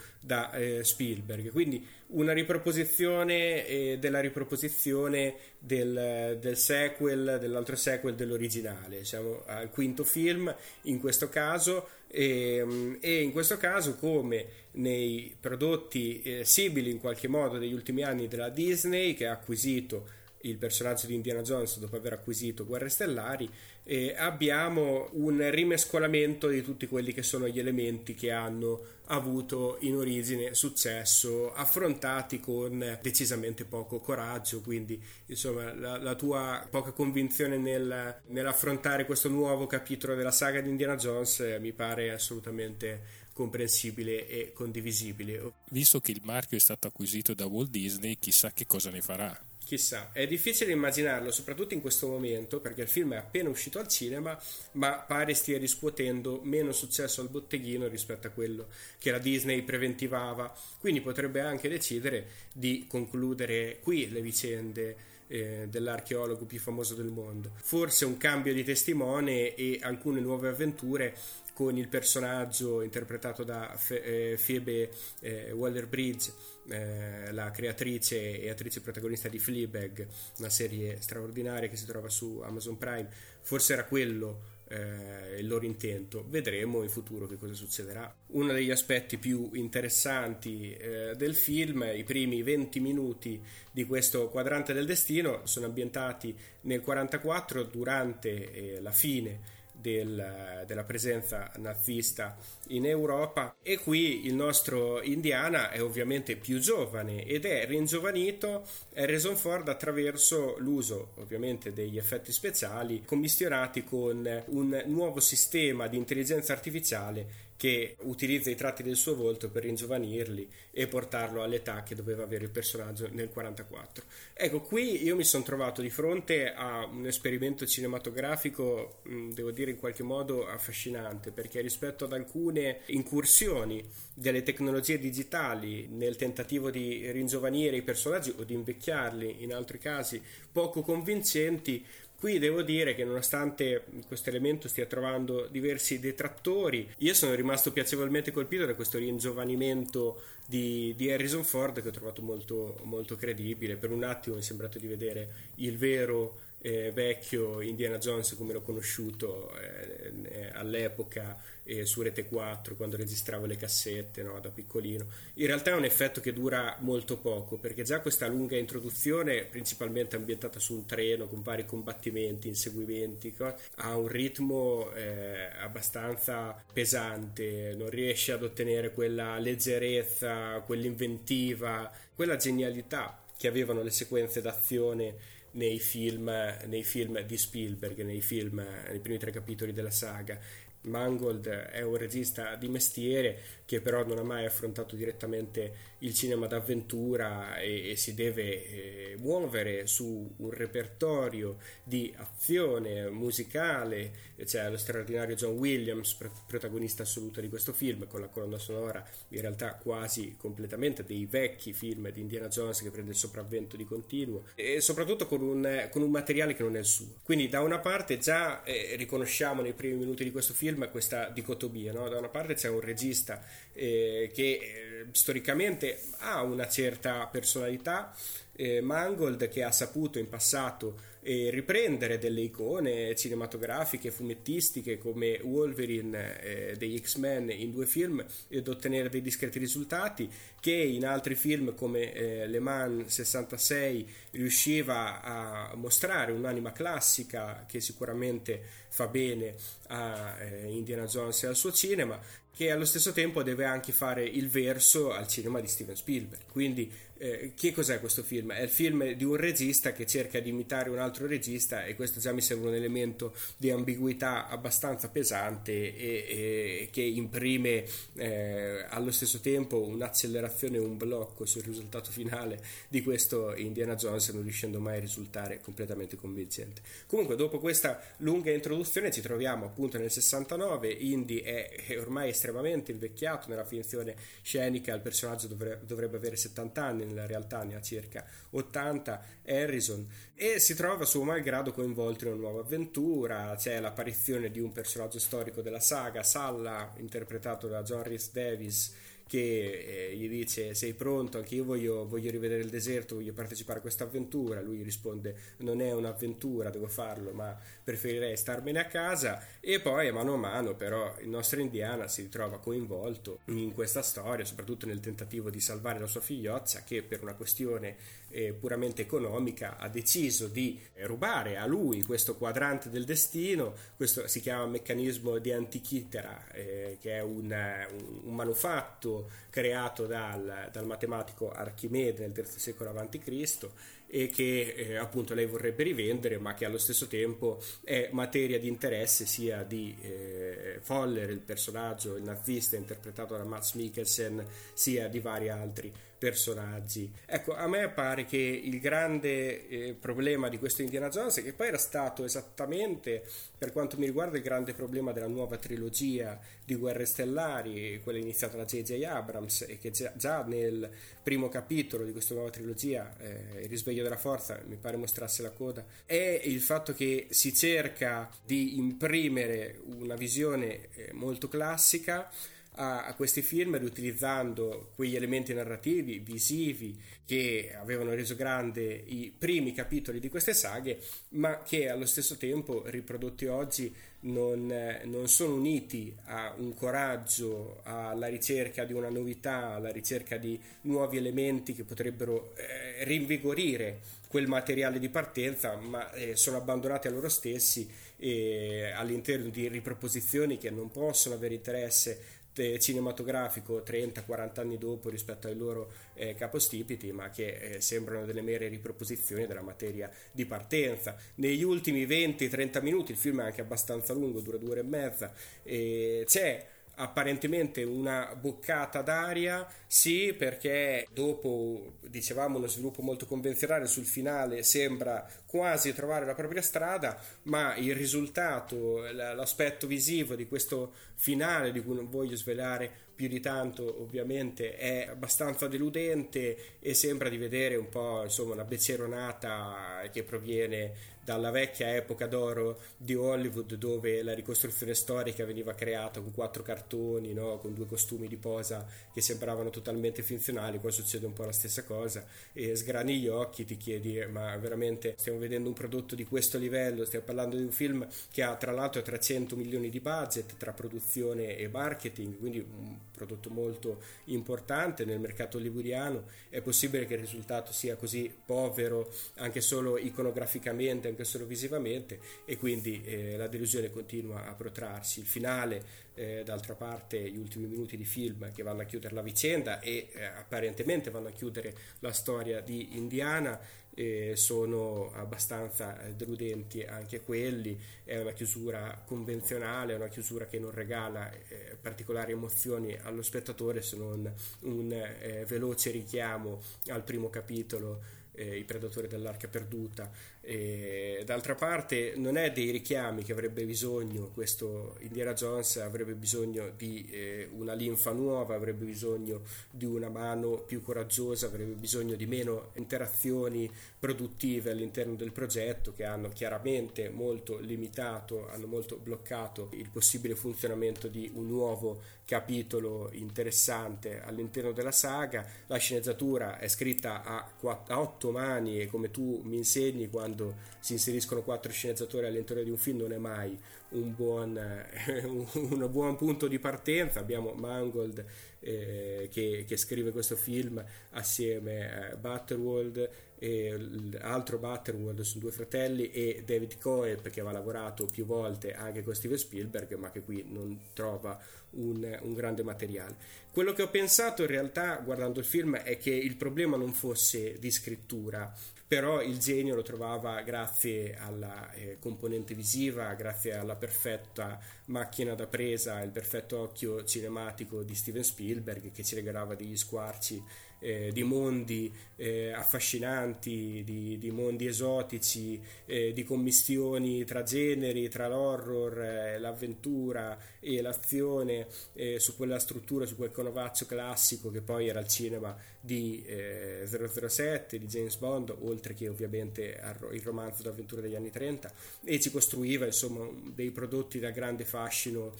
eh, 0.51 0.83
Spielberg. 0.83 1.51
Quindi 1.51 1.85
una 2.07 2.33
riproposizione 2.33 3.65
eh, 3.65 3.97
della 3.99 4.19
riproposizione 4.19 5.35
del, 5.57 6.37
del, 6.39 6.57
sequel 6.57 7.37
dell'altro 7.39 7.75
sequel 7.75 8.15
dell'originale. 8.15 9.03
Siamo 9.03 9.43
al 9.45 9.69
quinto 9.69 10.03
film 10.03 10.53
in 10.83 10.99
questo 10.99 11.29
caso 11.29 11.87
e, 12.07 12.55
ehm, 12.55 12.97
e 12.99 13.21
in 13.21 13.31
questo 13.31 13.57
caso 13.57 13.95
come 13.95 14.45
nei 14.71 15.35
prodotti 15.39 16.21
eh, 16.21 16.45
simili 16.45 16.89
in 16.89 16.99
qualche 16.99 17.27
modo 17.27 17.57
degli 17.57 17.73
ultimi 17.73 18.03
anni 18.03 18.27
della 18.27 18.49
Disney 18.49 19.13
che 19.13 19.27
ha 19.27 19.33
acquisito 19.33 20.19
il 20.43 20.57
personaggio 20.57 21.07
di 21.07 21.15
Indiana 21.15 21.41
Jones 21.41 21.79
dopo 21.79 21.95
aver 21.95 22.13
acquisito 22.13 22.65
Guerre 22.65 22.89
Stellari 22.89 23.49
e 23.83 24.15
abbiamo 24.15 25.09
un 25.13 25.49
rimescolamento 25.49 26.47
di 26.47 26.61
tutti 26.61 26.87
quelli 26.87 27.13
che 27.13 27.23
sono 27.23 27.47
gli 27.47 27.59
elementi 27.59 28.13
che 28.13 28.31
hanno 28.31 28.99
avuto 29.05 29.77
in 29.81 29.95
origine 29.95 30.53
successo 30.53 31.51
affrontati 31.53 32.39
con 32.39 32.99
decisamente 33.01 33.65
poco 33.65 33.99
coraggio. 33.99 34.61
Quindi 34.61 35.01
insomma 35.25 35.73
la, 35.73 35.97
la 35.97 36.15
tua 36.15 36.65
poca 36.69 36.91
convinzione 36.91 37.57
nel, 37.57 38.21
nell'affrontare 38.27 39.05
questo 39.05 39.29
nuovo 39.29 39.67
capitolo 39.67 40.15
della 40.15 40.31
saga 40.31 40.61
di 40.61 40.69
Indiana 40.69 40.95
Jones 40.95 41.39
eh, 41.41 41.59
mi 41.59 41.73
pare 41.73 42.11
assolutamente 42.11 43.19
comprensibile 43.33 44.27
e 44.27 44.51
condivisibile. 44.53 45.53
Visto 45.71 45.99
che 45.99 46.11
il 46.11 46.21
marchio 46.23 46.57
è 46.57 46.61
stato 46.61 46.87
acquisito 46.87 47.33
da 47.33 47.45
Walt 47.45 47.69
Disney 47.69 48.17
chissà 48.19 48.51
che 48.51 48.65
cosa 48.65 48.89
ne 48.89 49.01
farà 49.01 49.37
Chissà, 49.71 50.09
è 50.11 50.27
difficile 50.27 50.73
immaginarlo, 50.73 51.31
soprattutto 51.31 51.73
in 51.73 51.79
questo 51.79 52.09
momento, 52.09 52.59
perché 52.59 52.81
il 52.81 52.89
film 52.89 53.13
è 53.13 53.15
appena 53.15 53.47
uscito 53.47 53.79
al 53.79 53.87
cinema, 53.87 54.37
ma 54.73 54.95
pare 54.97 55.33
stia 55.33 55.57
riscuotendo 55.57 56.41
meno 56.43 56.73
successo 56.73 57.21
al 57.21 57.29
botteghino 57.29 57.87
rispetto 57.87 58.27
a 58.27 58.31
quello 58.31 58.67
che 58.97 59.11
la 59.11 59.17
Disney 59.17 59.61
preventivava. 59.61 60.53
Quindi 60.77 60.99
potrebbe 60.99 61.39
anche 61.39 61.69
decidere 61.69 62.27
di 62.51 62.85
concludere 62.85 63.79
qui 63.81 64.11
le 64.11 64.19
vicende 64.19 64.95
eh, 65.31 65.67
dell'archeologo 65.69 66.45
più 66.45 66.59
famoso 66.59 66.93
del 66.93 67.07
mondo. 67.07 67.51
Forse 67.61 68.05
un 68.05 68.17
cambio 68.17 68.53
di 68.53 68.63
testimone 68.63 69.55
e 69.55 69.79
alcune 69.81 70.19
nuove 70.19 70.49
avventure 70.49 71.15
con 71.53 71.77
il 71.77 71.87
personaggio 71.87 72.81
interpretato 72.81 73.43
da 73.43 73.73
Fe- 73.77 74.01
eh, 74.01 74.39
Phoebe 74.43 74.91
eh, 75.19 75.51
Waller-Bridge, 75.51 76.33
eh, 76.69 77.31
la 77.31 77.51
creatrice 77.51 78.41
e 78.41 78.49
attrice 78.49 78.81
protagonista 78.81 79.29
di 79.29 79.39
Fleabag, 79.39 80.07
una 80.39 80.49
serie 80.49 80.99
straordinaria 80.99 81.69
che 81.69 81.77
si 81.77 81.85
trova 81.85 82.09
su 82.09 82.41
Amazon 82.43 82.77
Prime. 82.77 83.09
Forse 83.41 83.73
era 83.73 83.85
quello 83.85 84.59
eh, 84.71 85.39
il 85.39 85.47
loro 85.47 85.65
intento. 85.65 86.25
Vedremo 86.27 86.83
in 86.83 86.89
futuro 86.89 87.27
che 87.27 87.37
cosa 87.37 87.53
succederà. 87.53 88.13
Uno 88.27 88.53
degli 88.53 88.71
aspetti 88.71 89.17
più 89.17 89.49
interessanti 89.53 90.71
eh, 90.71 91.13
del 91.15 91.35
film, 91.35 91.83
i 91.93 92.03
primi 92.03 92.41
20 92.41 92.79
minuti 92.79 93.41
di 93.71 93.83
questo 93.85 94.29
quadrante 94.29 94.73
del 94.73 94.85
destino, 94.85 95.41
sono 95.45 95.65
ambientati 95.65 96.27
nel 96.61 96.81
1944 96.85 97.63
durante 97.63 98.51
eh, 98.51 98.81
la 98.81 98.91
fine 98.91 99.59
del, 99.81 100.63
della 100.65 100.83
presenza 100.83 101.51
nazista 101.57 102.37
in 102.67 102.85
Europa. 102.85 103.55
E 103.61 103.77
qui 103.79 104.25
il 104.25 104.35
nostro 104.35 105.01
Indiana 105.01 105.71
è 105.71 105.81
ovviamente 105.81 106.35
più 106.37 106.59
giovane 106.59 107.25
ed 107.25 107.45
è 107.45 107.65
ringiovanito 107.65 108.65
Harrison 108.95 109.35
Ford 109.35 109.67
attraverso 109.67 110.55
l'uso 110.59 111.13
ovviamente 111.15 111.73
degli 111.73 111.97
effetti 111.97 112.31
speciali 112.31 113.03
commissionati 113.03 113.83
con 113.83 114.43
un 114.47 114.83
nuovo 114.85 115.19
sistema 115.19 115.87
di 115.87 115.97
intelligenza 115.97 116.53
artificiale 116.53 117.49
che 117.61 117.95
utilizza 117.99 118.49
i 118.49 118.55
tratti 118.55 118.81
del 118.81 118.95
suo 118.95 119.13
volto 119.13 119.51
per 119.51 119.61
ringiovanirli 119.61 120.49
e 120.71 120.87
portarlo 120.87 121.43
all'età 121.43 121.83
che 121.83 121.93
doveva 121.93 122.23
avere 122.23 122.45
il 122.45 122.49
personaggio 122.49 123.07
nel 123.11 123.29
44. 123.29 124.03
Ecco, 124.33 124.61
qui 124.61 125.03
io 125.03 125.15
mi 125.15 125.23
sono 125.23 125.43
trovato 125.43 125.79
di 125.83 125.91
fronte 125.91 126.51
a 126.51 126.83
un 126.85 127.05
esperimento 127.05 127.67
cinematografico, 127.67 129.01
devo 129.03 129.51
dire 129.51 129.69
in 129.69 129.77
qualche 129.77 130.01
modo 130.01 130.47
affascinante, 130.47 131.29
perché 131.29 131.61
rispetto 131.61 132.05
ad 132.05 132.13
alcune 132.13 132.79
incursioni 132.87 133.87
delle 134.15 134.41
tecnologie 134.41 134.97
digitali 134.97 135.87
nel 135.87 136.15
tentativo 136.15 136.71
di 136.71 137.11
ringiovanire 137.11 137.77
i 137.77 137.83
personaggi 137.83 138.33
o 138.35 138.43
di 138.43 138.55
invecchiarli 138.55 139.43
in 139.43 139.53
altri 139.53 139.77
casi 139.77 140.19
poco 140.51 140.81
convincenti, 140.81 141.85
Qui 142.21 142.37
devo 142.37 142.61
dire 142.61 142.93
che 142.93 143.03
nonostante 143.03 143.83
questo 144.05 144.29
elemento 144.29 144.67
stia 144.67 144.85
trovando 144.85 145.47
diversi 145.49 145.99
detrattori, 145.99 146.87
io 146.99 147.15
sono 147.15 147.33
rimasto 147.33 147.71
piacevolmente 147.71 148.29
colpito 148.29 148.63
da 148.63 148.75
questo 148.75 148.99
ringiovanimento 148.99 150.21
di, 150.45 150.93
di 150.95 151.11
Harrison 151.11 151.43
Ford 151.43 151.81
che 151.81 151.87
ho 151.87 151.91
trovato 151.91 152.21
molto, 152.21 152.79
molto 152.83 153.15
credibile. 153.15 153.75
Per 153.75 153.91
un 153.91 154.03
attimo 154.03 154.35
mi 154.35 154.41
è 154.41 154.43
sembrato 154.43 154.79
di 154.79 154.87
vedere 154.87 155.29
il 155.55 155.77
vero 155.77 156.49
eh, 156.61 156.91
vecchio 156.93 157.61
Indiana 157.61 157.97
Jones 157.97 158.35
come 158.35 158.53
l'ho 158.53 158.61
conosciuto 158.61 159.51
eh, 159.57 160.11
eh, 160.23 160.51
all'epoca 160.53 161.37
eh, 161.63 161.85
su 161.85 162.01
Rete 162.01 162.25
4 162.25 162.75
quando 162.75 162.97
registravo 162.97 163.45
le 163.45 163.55
cassette 163.55 164.23
no, 164.23 164.39
da 164.39 164.49
piccolino. 164.49 165.05
In 165.35 165.47
realtà 165.47 165.71
è 165.71 165.75
un 165.75 165.85
effetto 165.85 166.21
che 166.21 166.33
dura 166.33 166.77
molto 166.79 167.17
poco 167.17 167.57
perché 167.57 167.83
già 167.83 167.99
questa 167.99 168.27
lunga 168.27 168.57
introduzione, 168.57 169.43
principalmente 169.43 170.15
ambientata 170.15 170.59
su 170.59 170.73
un 170.73 170.85
treno 170.85 171.27
con 171.27 171.41
vari 171.41 171.65
combattimenti, 171.65 172.47
inseguimenti, 172.47 173.35
ha 173.75 173.95
un 173.95 174.07
ritmo 174.07 174.91
eh, 174.93 175.49
abbastanza 175.59 176.55
pesante, 176.71 177.73
non 177.77 177.89
riesce 177.89 178.31
ad 178.31 178.43
ottenere 178.43 178.91
quella 178.91 179.39
leggerezza, 179.39 180.30
quell'inventiva, 180.65 181.91
quella 182.13 182.35
genialità 182.35 183.23
che 183.37 183.47
avevano 183.47 183.81
le 183.81 183.89
sequenze 183.89 184.41
d'azione 184.41 185.15
nei 185.51 185.79
film, 185.79 186.25
nei 186.65 186.83
film 186.83 187.19
di 187.21 187.37
Spielberg, 187.37 188.01
nei 188.03 188.21
film, 188.21 188.63
nei 188.87 188.99
primi 188.99 189.17
tre 189.17 189.31
capitoli 189.31 189.73
della 189.73 189.91
saga. 189.91 190.39
Mangold 190.83 191.47
è 191.47 191.81
un 191.81 191.95
regista 191.95 192.55
di 192.55 192.67
mestiere 192.67 193.59
che 193.65 193.81
però 193.81 194.05
non 194.05 194.17
ha 194.17 194.23
mai 194.23 194.45
affrontato 194.45 194.95
direttamente 194.95 195.89
il 195.99 196.13
cinema 196.13 196.47
d'avventura 196.47 197.57
e, 197.57 197.91
e 197.91 197.95
si 197.95 198.13
deve 198.13 198.65
eh, 198.65 199.15
muovere 199.17 199.87
su 199.87 200.33
un 200.35 200.49
repertorio 200.49 201.57
di 201.83 202.13
azione 202.17 203.09
musicale. 203.09 204.29
C'è 204.43 204.69
lo 204.69 204.77
straordinario 204.77 205.35
John 205.35 205.57
Williams, 205.57 206.17
protagonista 206.47 207.03
assoluto 207.03 207.39
di 207.39 207.49
questo 207.49 207.73
film, 207.73 208.07
con 208.07 208.19
la 208.19 208.27
colonna 208.27 208.57
sonora 208.57 209.07
in 209.29 209.41
realtà 209.41 209.75
quasi 209.75 210.35
completamente 210.37 211.03
dei 211.03 211.25
vecchi 211.25 211.73
film 211.73 212.09
di 212.09 212.19
Indiana 212.19 212.47
Jones 212.47 212.81
che 212.81 212.89
prende 212.89 213.11
il 213.11 213.17
sopravvento 213.17 213.77
di 213.77 213.85
continuo 213.85 214.45
e 214.55 214.81
soprattutto 214.81 215.27
con 215.27 215.41
un, 215.41 215.87
con 215.91 216.01
un 216.01 216.09
materiale 216.09 216.55
che 216.55 216.63
non 216.63 216.75
è 216.75 216.79
il 216.79 216.85
suo. 216.85 217.19
Quindi 217.23 217.47
da 217.47 217.61
una 217.61 217.79
parte 217.79 218.17
già 218.17 218.63
eh, 218.63 218.95
riconosciamo 218.97 219.61
nei 219.61 219.73
primi 219.73 219.95
minuti 219.95 220.23
di 220.23 220.31
questo 220.31 220.53
film 220.53 220.70
questa 220.89 221.29
dicotomia, 221.29 221.91
no? 221.91 222.09
da 222.09 222.17
una 222.17 222.29
parte 222.29 222.53
c'è 222.53 222.69
un 222.69 222.79
regista 222.79 223.43
eh, 223.73 224.31
che 224.33 224.43
eh, 224.43 225.05
storicamente 225.11 226.01
ha 226.19 226.41
una 226.41 226.67
certa 226.67 227.27
personalità, 227.27 228.13
eh, 228.53 228.81
Mangold 228.81 229.47
che 229.49 229.63
ha 229.63 229.71
saputo 229.71 230.19
in 230.19 230.29
passato 230.29 231.09
e 231.21 231.49
riprendere 231.51 232.17
delle 232.17 232.41
icone 232.41 233.15
cinematografiche, 233.15 234.11
fumettistiche 234.11 234.97
come 234.97 235.39
Wolverine 235.43 236.41
eh, 236.41 236.75
degli 236.77 236.99
X-Men 236.99 237.51
in 237.51 237.71
due 237.71 237.85
film 237.85 238.25
ed 238.47 238.67
ottenere 238.67 239.09
dei 239.09 239.21
discreti 239.21 239.59
risultati 239.59 240.29
che 240.59 240.71
in 240.73 241.05
altri 241.05 241.35
film 241.35 241.75
come 241.75 242.11
eh, 242.13 242.47
Le 242.47 242.59
Mans 242.59 243.07
66 243.13 244.07
riusciva 244.31 245.21
a 245.21 245.75
mostrare 245.75 246.31
un'anima 246.31 246.71
classica 246.71 247.65
che 247.67 247.79
sicuramente 247.79 248.61
fa 248.89 249.07
bene 249.07 249.55
a 249.87 250.37
eh, 250.39 250.67
Indiana 250.69 251.05
Jones 251.05 251.43
e 251.43 251.47
al 251.47 251.55
suo 251.55 251.71
cinema 251.71 252.19
che 252.55 252.71
allo 252.71 252.85
stesso 252.85 253.11
tempo 253.11 253.43
deve 253.43 253.65
anche 253.65 253.91
fare 253.91 254.23
il 254.23 254.49
verso 254.49 255.11
al 255.11 255.27
cinema 255.27 255.59
di 255.59 255.67
Steven 255.67 255.95
Spielberg 255.95 256.43
quindi 256.51 256.91
eh, 257.21 257.51
che 257.55 257.71
cos'è 257.71 257.99
questo 257.99 258.23
film? 258.23 258.51
È 258.51 258.61
il 258.63 258.69
film 258.69 259.11
di 259.11 259.23
un 259.23 259.35
regista 259.35 259.93
che 259.93 260.07
cerca 260.07 260.39
di 260.39 260.49
imitare 260.49 260.89
un 260.89 260.97
altro 260.97 261.27
regista 261.27 261.85
e 261.85 261.93
questo 261.93 262.19
già 262.19 262.31
mi 262.31 262.41
sembra 262.41 262.69
un 262.69 262.75
elemento 262.75 263.35
di 263.57 263.69
ambiguità 263.69 264.47
abbastanza 264.47 265.07
pesante 265.09 265.71
e, 265.71 266.25
e 266.27 266.89
che 266.91 267.03
imprime 267.03 267.85
eh, 268.15 268.87
allo 268.89 269.11
stesso 269.11 269.39
tempo 269.39 269.85
un'accelerazione 269.85 270.77
e 270.77 270.79
un 270.79 270.97
blocco 270.97 271.45
sul 271.45 271.61
risultato 271.61 272.09
finale 272.09 272.59
di 272.87 273.03
questo 273.03 273.53
Indiana 273.55 273.93
Jones 273.93 274.29
non 274.29 274.41
riuscendo 274.41 274.79
mai 274.79 274.97
a 274.97 275.01
risultare 275.01 275.61
completamente 275.61 276.15
convincente. 276.15 276.81
Comunque 277.05 277.35
dopo 277.35 277.59
questa 277.59 278.01
lunga 278.17 278.49
introduzione 278.49 279.11
ci 279.11 279.21
troviamo 279.21 279.65
appunto 279.65 279.99
nel 279.99 280.09
69, 280.09 280.89
Indy 280.89 281.37
è, 281.41 281.69
è 281.85 281.99
ormai 281.99 282.33
estremamente 282.41 282.91
invecchiato 282.91 283.47
nella 283.49 283.63
finzione 283.63 284.15
scenica, 284.41 284.95
il 284.95 285.01
personaggio 285.01 285.47
dovrebbe, 285.47 285.85
dovrebbe 285.85 286.17
avere 286.17 286.35
70 286.35 286.83
anni 286.83 287.05
nella 287.05 287.27
realtà 287.27 287.63
ne 287.63 287.75
ha 287.75 287.81
circa 287.81 288.25
80, 288.49 289.23
Harrison, 289.45 290.07
e 290.33 290.59
si 290.59 290.73
trova 290.73 291.05
suo 291.05 291.23
malgrado 291.23 291.71
coinvolto 291.71 292.25
in 292.25 292.31
una 292.31 292.41
nuova 292.41 292.61
avventura, 292.61 293.53
c'è 293.55 293.79
l'apparizione 293.79 294.49
di 294.49 294.59
un 294.59 294.71
personaggio 294.71 295.19
storico 295.19 295.61
della 295.61 295.79
saga, 295.79 296.23
Salla, 296.23 296.91
interpretato 296.97 297.67
da 297.67 297.83
John 297.83 298.03
Rhys 298.03 298.31
Davis, 298.31 298.93
che 299.31 300.09
eh, 300.09 300.15
gli 300.17 300.27
dice 300.27 300.73
sei 300.73 300.93
pronto, 300.93 301.37
anche 301.37 301.55
io 301.55 301.63
voglio, 301.63 302.05
voglio, 302.05 302.29
rivedere 302.29 302.63
il 302.63 302.69
deserto, 302.69 303.15
voglio 303.15 303.31
partecipare 303.31 303.79
a 303.79 303.81
questa 303.81 304.03
avventura, 304.03 304.59
lui 304.59 304.81
risponde 304.81 305.53
non 305.59 305.79
è 305.79 305.93
un'avventura, 305.93 306.69
devo 306.69 306.89
farlo, 306.89 307.31
ma 307.31 307.57
preferirei 307.81 308.35
starmene 308.35 308.79
a 308.79 308.87
casa. 308.87 309.41
E 309.61 309.79
poi 309.79 310.11
mano 310.11 310.33
a 310.33 310.37
mano 310.37 310.75
però 310.75 311.15
il 311.21 311.29
nostro 311.29 311.61
Indiana 311.61 312.09
si 312.09 312.23
ritrova 312.23 312.59
coinvolto 312.59 313.39
in 313.45 313.71
questa 313.71 314.01
storia, 314.01 314.43
soprattutto 314.43 314.85
nel 314.85 314.99
tentativo 314.99 315.49
di 315.49 315.61
salvare 315.61 315.97
la 315.97 316.07
sua 316.07 316.19
figliozza 316.19 316.83
che 316.83 317.01
per 317.01 317.21
una 317.21 317.35
questione 317.35 317.95
eh, 318.31 318.53
puramente 318.53 319.01
economica 319.01 319.77
ha 319.77 319.87
deciso 319.87 320.47
di 320.47 320.79
rubare 321.03 321.57
a 321.57 321.65
lui 321.65 322.03
questo 322.03 322.35
quadrante 322.35 322.89
del 322.89 323.05
destino, 323.05 323.73
questo 323.95 324.27
si 324.27 324.39
chiama 324.39 324.65
meccanismo 324.65 325.37
di 325.37 325.51
Antichitera, 325.51 326.47
eh, 326.51 326.97
che 326.99 327.17
è 327.17 327.21
un, 327.21 327.45
un, 327.45 328.19
un 328.23 328.35
manufatto 328.35 329.29
creato 329.49 330.05
dal, 330.07 330.69
dal 330.71 330.85
matematico 330.85 331.51
Archimede 331.51 332.25
nel 332.25 332.33
III 332.35 332.45
secolo 332.45 332.89
a.C. 332.91 333.67
e 334.07 334.27
che 334.27 334.73
eh, 334.75 334.95
appunto 334.95 335.33
lei 335.33 335.45
vorrebbe 335.45 335.83
rivendere 335.83 336.37
ma 336.37 336.53
che 336.53 336.65
allo 336.65 336.77
stesso 336.77 337.07
tempo 337.07 337.61
è 337.83 338.09
materia 338.11 338.59
di 338.59 338.67
interesse 338.67 339.25
sia 339.25 339.63
di 339.63 339.95
eh, 340.01 340.79
Foller, 340.81 341.29
il 341.29 341.39
personaggio, 341.39 342.15
il 342.15 342.23
nazista 342.23 342.75
interpretato 342.75 343.35
da 343.35 343.43
Max 343.43 343.73
Mikkelsen, 343.73 344.45
sia 344.73 345.07
di 345.07 345.19
vari 345.19 345.49
altri 345.49 345.91
personaggi. 346.21 347.11
Ecco, 347.25 347.55
a 347.55 347.67
me 347.67 347.89
pare 347.89 348.25
che 348.25 348.37
il 348.37 348.79
grande 348.79 349.67
eh, 349.67 349.93
problema 349.99 350.49
di 350.49 350.59
questo 350.59 350.83
Indiana 350.83 351.09
Jones, 351.09 351.41
che 351.41 351.51
poi 351.51 351.69
era 351.69 351.79
stato 351.79 352.23
esattamente, 352.23 353.23
per 353.57 353.71
quanto 353.71 353.97
mi 353.97 354.05
riguarda, 354.05 354.37
il 354.37 354.43
grande 354.43 354.75
problema 354.75 355.13
della 355.13 355.25
nuova 355.25 355.57
trilogia 355.57 356.39
di 356.63 356.75
Guerre 356.75 357.05
Stellari, 357.05 357.99
quella 358.03 358.19
iniziata 358.19 358.55
da 358.55 358.65
J.J. 358.65 359.01
Abrams, 359.01 359.65
e 359.67 359.79
che 359.79 359.89
già, 359.89 360.13
già 360.15 360.43
nel 360.43 360.87
primo 361.23 361.49
capitolo 361.49 362.03
di 362.03 362.11
questa 362.11 362.35
nuova 362.35 362.51
trilogia, 362.51 363.17
eh, 363.17 363.63
Il 363.63 363.69
risveglio 363.69 364.03
della 364.03 364.15
forza, 364.15 364.61
mi 364.67 364.75
pare 364.75 364.97
mostrasse 364.97 365.41
la 365.41 365.49
coda, 365.49 365.83
è 366.05 366.39
il 366.43 366.61
fatto 366.61 366.93
che 366.93 367.29
si 367.31 367.51
cerca 367.51 368.29
di 368.45 368.77
imprimere 368.77 369.79
una 369.85 370.13
visione 370.13 370.89
eh, 370.93 371.13
molto 371.13 371.47
classica 371.47 372.29
a, 372.75 373.05
a 373.05 373.13
questi 373.15 373.41
film 373.41 373.77
riutilizzando 373.77 374.91
quegli 374.95 375.15
elementi 375.15 375.53
narrativi, 375.53 376.19
visivi 376.19 376.97
che 377.25 377.73
avevano 377.77 378.13
reso 378.13 378.35
grande 378.35 378.83
i 378.83 379.33
primi 379.37 379.73
capitoli 379.73 380.19
di 380.19 380.29
queste 380.29 380.53
saghe, 380.53 380.99
ma 381.29 381.61
che 381.63 381.89
allo 381.89 382.05
stesso 382.05 382.37
tempo 382.37 382.83
riprodotti 382.85 383.45
oggi 383.45 383.93
non, 384.21 384.73
non, 385.05 385.27
sono 385.27 385.55
uniti 385.55 386.15
a 386.25 386.53
un 386.57 386.73
coraggio, 386.75 387.79
alla 387.83 388.27
ricerca 388.27 388.83
di 388.83 388.93
una 388.93 389.09
novità, 389.09 389.73
alla 389.73 389.91
ricerca 389.91 390.37
di 390.37 390.59
nuovi 390.81 391.17
elementi 391.17 391.73
che 391.73 391.83
potrebbero 391.83 392.53
eh, 392.55 393.03
rinvigorire 393.03 393.99
quel 394.27 394.47
materiale 394.47 394.99
di 394.99 395.09
partenza, 395.09 395.75
ma 395.75 396.11
eh, 396.13 396.35
sono 396.35 396.57
abbandonati 396.57 397.07
a 397.07 397.11
loro 397.11 397.29
stessi 397.29 397.89
eh, 398.17 398.91
all'interno 398.95 399.49
di 399.49 399.67
riproposizioni 399.67 400.57
che 400.57 400.69
non 400.69 400.91
possono 400.91 401.35
avere 401.35 401.55
interesse 401.55 402.39
cinematografico 402.53 403.81
30-40 403.85 404.59
anni 404.59 404.77
dopo 404.77 405.09
rispetto 405.09 405.47
ai 405.47 405.55
loro 405.55 405.91
eh, 406.13 406.35
capostipiti, 406.35 407.11
ma 407.11 407.29
che 407.29 407.75
eh, 407.75 407.81
sembrano 407.81 408.25
delle 408.25 408.41
mere 408.41 408.67
riproposizioni 408.67 409.47
della 409.47 409.61
materia 409.61 410.09
di 410.31 410.45
partenza. 410.45 411.15
Negli 411.35 411.63
ultimi 411.63 412.05
20-30 412.05 412.81
minuti, 412.81 413.11
il 413.11 413.17
film 413.17 413.41
è 413.41 413.45
anche 413.45 413.61
abbastanza 413.61 414.13
lungo, 414.13 414.41
dura 414.41 414.57
due 414.57 414.71
ore 414.71 414.79
e 414.81 414.83
mezza, 414.83 415.33
eh, 415.63 416.23
c'è 416.25 416.65
apparentemente 416.95 417.83
una 417.83 418.35
boccata 418.39 419.01
d'aria, 419.01 419.67
sì, 419.87 420.33
perché 420.37 421.07
dopo 421.13 421.93
dicevamo 422.01 422.57
uno 422.57 422.67
sviluppo 422.67 423.01
molto 423.01 423.25
convenzionale 423.25 423.87
sul 423.87 424.05
finale 424.05 424.63
sembra 424.63 425.27
quasi 425.45 425.93
trovare 425.93 426.25
la 426.25 426.35
propria 426.35 426.61
strada, 426.61 427.19
ma 427.43 427.75
il 427.75 427.95
risultato, 427.95 429.01
l'aspetto 429.11 429.87
visivo 429.87 430.35
di 430.35 430.47
questo 430.47 430.93
finale 431.15 431.71
di 431.71 431.81
cui 431.81 431.95
non 431.95 432.09
voglio 432.09 432.35
svelare 432.35 433.09
più 433.21 433.27
di 433.27 433.39
tanto 433.39 434.01
ovviamente 434.01 434.75
è 434.75 435.05
abbastanza 435.07 435.67
deludente 435.67 436.79
e 436.79 436.95
sembra 436.95 437.29
di 437.29 437.37
vedere 437.37 437.75
un 437.75 437.87
po' 437.87 438.23
insomma 438.23 438.53
una 438.53 438.63
beceronata 438.63 440.09
che 440.11 440.23
proviene 440.23 441.19
dalla 441.23 441.51
vecchia 441.51 441.95
epoca 441.95 442.27
d'oro 442.27 442.79
di 442.97 443.15
Hollywood 443.15 443.75
dove 443.75 444.23
la 444.23 444.33
ricostruzione 444.33 444.93
storica 444.93 445.45
veniva 445.45 445.73
creata 445.73 446.19
con 446.19 446.33
quattro 446.33 446.63
cartoni, 446.63 447.33
no? 447.33 447.57
con 447.59 447.73
due 447.73 447.85
costumi 447.85 448.27
di 448.27 448.37
posa 448.37 448.85
che 449.13 449.21
sembravano 449.21 449.69
totalmente 449.69 450.23
finzionali, 450.23 450.79
qua 450.79 450.91
succede 450.91 451.25
un 451.25 451.33
po' 451.33 451.45
la 451.45 451.51
stessa 451.51 451.83
cosa 451.83 452.25
e 452.53 452.75
sgrani 452.75 453.19
gli 453.19 453.27
occhi, 453.27 453.65
ti 453.65 453.77
chiedi 453.77 454.25
ma 454.25 454.55
veramente 454.57 455.15
stiamo 455.17 455.39
vedendo 455.39 455.67
un 455.67 455.75
prodotto 455.75 456.15
di 456.15 456.25
questo 456.25 456.57
livello, 456.57 457.05
stiamo 457.05 457.25
parlando 457.25 457.55
di 457.55 457.63
un 457.63 457.71
film 457.71 458.07
che 458.31 458.43
ha 458.43 458.55
tra 458.55 458.71
l'altro 458.71 459.01
300 459.01 459.55
milioni 459.55 459.89
di 459.89 459.99
budget 459.99 460.57
tra 460.57 460.73
produzione 460.73 461.57
e 461.57 461.67
marketing, 461.67 462.37
quindi 462.37 462.59
un 462.59 462.97
prodotto 463.11 463.49
molto 463.49 464.01
importante 464.25 465.05
nel 465.05 465.19
mercato 465.19 465.57
hollywoodiano, 465.57 466.23
è 466.49 466.61
possibile 466.61 467.05
che 467.05 467.13
il 467.13 467.19
risultato 467.19 467.71
sia 467.71 467.95
così 467.95 468.33
povero 468.45 469.13
anche 469.35 469.61
solo 469.61 469.97
iconograficamente, 469.97 471.07
anche 471.11 471.23
solo 471.23 471.45
visivamente 471.45 472.19
e 472.45 472.57
quindi 472.57 473.01
eh, 473.03 473.37
la 473.37 473.47
delusione 473.47 473.91
continua 473.91 474.47
a 474.47 474.53
protrarsi. 474.53 475.19
Il 475.19 475.27
finale, 475.27 475.83
eh, 476.15 476.41
d'altra 476.43 476.75
parte, 476.75 477.29
gli 477.29 477.37
ultimi 477.37 477.67
minuti 477.67 477.95
di 477.95 478.05
film 478.05 478.51
che 478.51 478.63
vanno 478.63 478.81
a 478.81 478.85
chiudere 478.85 479.13
la 479.13 479.21
vicenda 479.21 479.79
e 479.79 480.09
eh, 480.13 480.23
apparentemente 480.23 481.09
vanno 481.09 481.27
a 481.27 481.31
chiudere 481.31 481.73
la 481.99 482.11
storia 482.11 482.61
di 482.61 482.97
Indiana 482.97 483.59
eh, 483.93 484.33
sono 484.35 485.11
abbastanza 485.13 485.97
deludenti 486.15 486.83
anche 486.83 487.21
quelli, 487.21 487.77
è 488.03 488.17
una 488.19 488.31
chiusura 488.31 489.03
convenzionale, 489.05 489.93
è 489.93 489.95
una 489.95 490.07
chiusura 490.07 490.45
che 490.45 490.59
non 490.59 490.71
regala 490.71 491.31
eh, 491.31 491.77
particolari 491.79 492.31
emozioni 492.31 492.97
allo 493.03 493.21
spettatore 493.21 493.81
se 493.81 493.97
non 493.97 494.31
un 494.61 494.91
eh, 494.91 495.45
veloce 495.47 495.91
richiamo 495.91 496.61
al 496.87 497.03
primo 497.03 497.29
capitolo 497.29 498.19
eh, 498.33 498.57
i 498.57 498.63
predatori 498.63 499.07
dell'arca 499.07 499.47
perduta. 499.47 500.09
E, 500.41 501.23
d'altra 501.25 501.55
parte 501.55 502.13
non 502.15 502.37
è 502.37 502.51
dei 502.51 502.71
richiami 502.71 503.23
che 503.23 503.31
avrebbe 503.31 503.63
bisogno 503.65 504.31
questo 504.33 504.97
Indiana 505.01 505.33
Jones, 505.33 505.77
avrebbe 505.77 506.13
bisogno 506.13 506.71
di 506.75 507.07
eh, 507.11 507.49
una 507.53 507.73
linfa 507.73 508.11
nuova, 508.11 508.55
avrebbe 508.55 508.85
bisogno 508.85 509.41
di 509.69 509.85
una 509.85 510.09
mano 510.09 510.57
più 510.57 510.81
coraggiosa, 510.81 511.47
avrebbe 511.47 511.73
bisogno 511.73 512.15
di 512.15 512.25
meno 512.25 512.71
interazioni 512.75 513.69
produttive 513.99 514.71
all'interno 514.71 515.15
del 515.15 515.31
progetto 515.31 515.93
che 515.93 516.05
hanno 516.05 516.29
chiaramente 516.29 517.09
molto 517.09 517.59
limitato, 517.59 518.49
hanno 518.49 518.67
molto 518.67 518.97
bloccato 518.97 519.69
il 519.73 519.89
possibile 519.89 520.35
funzionamento 520.35 521.07
di 521.07 521.29
un 521.35 521.47
nuovo 521.47 522.01
capitolo 522.31 523.09
interessante 523.11 524.21
all'interno 524.21 524.71
della 524.71 524.93
saga. 524.93 525.45
La 525.67 525.75
sceneggiatura 525.75 526.59
è 526.59 526.69
scritta 526.69 527.23
a, 527.23 527.45
quatt- 527.59 527.91
a 527.91 527.99
otto 527.99 528.31
mani 528.31 528.79
e 528.79 528.87
come 528.87 529.11
tu 529.11 529.41
mi 529.43 529.57
insegni 529.57 530.09
quando 530.09 530.55
si 530.79 530.93
inseriscono 530.93 531.41
quattro 531.41 531.73
sceneggiatori 531.73 532.27
all'interno 532.27 532.63
di 532.63 532.69
un 532.69 532.77
film 532.77 532.99
non 532.99 533.11
è 533.11 533.17
mai 533.17 533.59
un 533.91 534.13
buon, 534.15 534.57
un 535.53 535.87
buon 535.89 536.15
punto 536.15 536.47
di 536.47 536.59
partenza. 536.59 537.19
Abbiamo 537.19 537.53
Mangold 537.53 538.23
eh, 538.59 539.27
che, 539.31 539.65
che, 539.67 539.77
scrive 539.77 540.11
questo 540.11 540.35
film 540.35 540.83
assieme 541.11 542.11
a 542.11 542.15
Butterworld 542.15 543.09
e 543.39 543.75
l'altro 544.19 544.59
Butterworld 544.59 545.21
sono 545.21 545.41
due 545.41 545.51
fratelli 545.51 546.11
e 546.11 546.43
David 546.45 546.77
Coe 546.79 547.19
che 547.21 547.39
aveva 547.39 547.51
lavorato 547.51 548.05
più 548.05 548.23
volte 548.23 548.75
anche 548.75 549.01
con 549.03 549.15
Steven 549.15 549.37
Spielberg 549.37 549.95
ma 549.95 550.11
che 550.11 550.21
qui 550.21 550.45
non 550.47 550.79
trova 550.93 551.39
un, 551.71 552.19
un, 552.21 552.33
grande 552.35 552.61
materiale. 552.61 553.15
Quello 553.51 553.73
che 553.73 553.81
ho 553.81 553.89
pensato 553.89 554.43
in 554.43 554.47
realtà 554.47 554.97
guardando 554.97 555.39
il 555.39 555.45
film 555.45 555.75
è 555.77 555.97
che 555.97 556.11
il 556.11 556.35
problema 556.35 556.77
non 556.77 556.93
fosse 556.93 557.57
di 557.57 557.71
scrittura, 557.71 558.53
però 558.91 559.21
il 559.21 559.37
genio 559.37 559.73
lo 559.73 559.83
trovava 559.83 560.41
grazie 560.41 561.15
alla 561.17 561.71
eh, 561.71 561.95
componente 561.97 562.53
visiva, 562.53 563.13
grazie 563.13 563.55
alla 563.55 563.77
perfetta 563.77 564.59
macchina 564.87 565.33
da 565.33 565.47
presa, 565.47 566.01
il 566.01 566.11
perfetto 566.11 566.59
occhio 566.59 567.05
cinematico 567.05 567.83
di 567.83 567.95
Steven 567.95 568.25
Spielberg 568.25 568.91
che 568.91 569.01
ci 569.05 569.15
regalava 569.15 569.55
degli 569.55 569.77
squarci 569.77 570.43
eh, 570.81 571.11
di 571.13 571.23
mondi 571.23 571.93
eh, 572.15 572.51
affascinanti, 572.51 573.83
di, 573.83 574.17
di, 574.17 574.31
mondi 574.31 574.67
esotici, 574.67 575.59
eh, 575.85 576.11
di 576.13 576.23
commistioni 576.23 577.23
tra 577.23 577.43
generi, 577.43 578.09
tra 578.09 578.27
l'horror, 578.27 579.01
eh, 579.01 579.39
l'avventura 579.39 580.37
e 580.59 580.81
l'azione, 580.81 581.67
eh, 581.93 582.19
su 582.19 582.35
quella 582.35 582.59
struttura, 582.59 583.05
su 583.05 583.15
quel 583.15 583.31
conovaccio 583.31 583.85
classico 583.85 584.51
che 584.51 584.61
poi 584.61 584.87
era 584.87 584.99
il 584.99 585.07
cinema 585.07 585.55
di 585.79 586.23
007, 586.25 587.75
eh, 587.75 587.79
di 587.79 587.87
James 587.87 588.17
Bond, 588.17 588.55
oltre 588.59 588.93
che 588.93 589.07
ovviamente 589.07 589.79
il 590.11 590.21
romanzo 590.21 590.61
d'avventura 590.61 591.01
degli 591.01 591.15
anni 591.15 591.31
30, 591.31 591.73
e 592.03 592.19
ci 592.19 592.29
costruiva 592.29 592.85
insomma 592.85 593.27
dei 593.53 593.71
prodotti 593.71 594.19
da 594.19 594.29
grande 594.29 594.63
fascino 594.63 595.33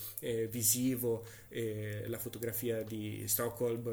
visivo, 0.50 1.26
la 1.50 2.18
fotografia 2.18 2.82
di 2.82 3.24
Stockholm, 3.28 3.84